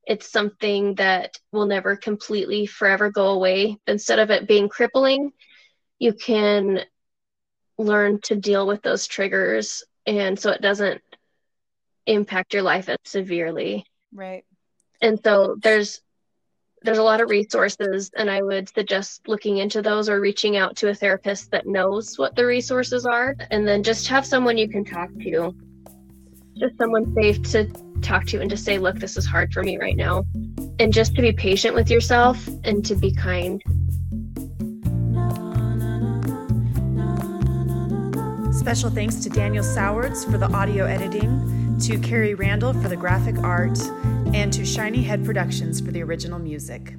it's 0.04 0.30
something 0.30 0.94
that 0.96 1.38
will 1.52 1.66
never 1.66 1.96
completely 1.96 2.66
forever 2.66 3.10
go 3.10 3.28
away. 3.28 3.78
Instead 3.86 4.18
of 4.18 4.30
it 4.30 4.48
being 4.48 4.68
crippling, 4.68 5.32
you 5.98 6.12
can 6.12 6.80
learn 7.78 8.20
to 8.22 8.36
deal 8.36 8.66
with 8.66 8.82
those 8.82 9.06
triggers 9.06 9.84
and 10.06 10.38
so 10.38 10.50
it 10.50 10.62
doesn't 10.62 11.00
impact 12.06 12.54
your 12.54 12.62
life 12.62 12.88
as 12.88 12.96
severely. 13.04 13.84
Right. 14.12 14.44
And 15.00 15.20
so 15.22 15.56
there's 15.62 16.00
there's 16.82 16.98
a 16.98 17.02
lot 17.02 17.20
of 17.20 17.28
resources 17.28 18.08
and 18.16 18.30
i 18.30 18.40
would 18.40 18.68
suggest 18.68 19.26
looking 19.26 19.58
into 19.58 19.82
those 19.82 20.08
or 20.08 20.20
reaching 20.20 20.56
out 20.56 20.76
to 20.76 20.88
a 20.90 20.94
therapist 20.94 21.50
that 21.50 21.66
knows 21.66 22.16
what 22.18 22.36
the 22.36 22.46
resources 22.46 23.04
are 23.04 23.34
and 23.50 23.66
then 23.66 23.82
just 23.82 24.06
have 24.06 24.24
someone 24.24 24.56
you 24.56 24.68
can 24.68 24.84
talk 24.84 25.08
to 25.20 25.52
just 26.56 26.78
someone 26.78 27.12
safe 27.14 27.42
to 27.42 27.64
talk 28.00 28.24
to 28.24 28.40
and 28.40 28.48
to 28.48 28.56
say 28.56 28.78
look 28.78 28.96
this 29.00 29.16
is 29.16 29.26
hard 29.26 29.52
for 29.52 29.64
me 29.64 29.76
right 29.76 29.96
now 29.96 30.24
and 30.78 30.92
just 30.92 31.16
to 31.16 31.20
be 31.20 31.32
patient 31.32 31.74
with 31.74 31.90
yourself 31.90 32.46
and 32.62 32.84
to 32.84 32.94
be 32.94 33.12
kind 33.12 33.60
Special 38.58 38.90
thanks 38.90 39.14
to 39.14 39.30
Daniel 39.30 39.62
Sowards 39.62 40.24
for 40.24 40.36
the 40.36 40.50
audio 40.52 40.84
editing, 40.84 41.78
to 41.78 41.96
Carrie 41.96 42.34
Randall 42.34 42.72
for 42.72 42.88
the 42.88 42.96
graphic 42.96 43.38
art, 43.38 43.78
and 44.34 44.52
to 44.52 44.66
Shiny 44.66 45.00
Head 45.00 45.24
Productions 45.24 45.80
for 45.80 45.92
the 45.92 46.02
original 46.02 46.40
music. 46.40 46.94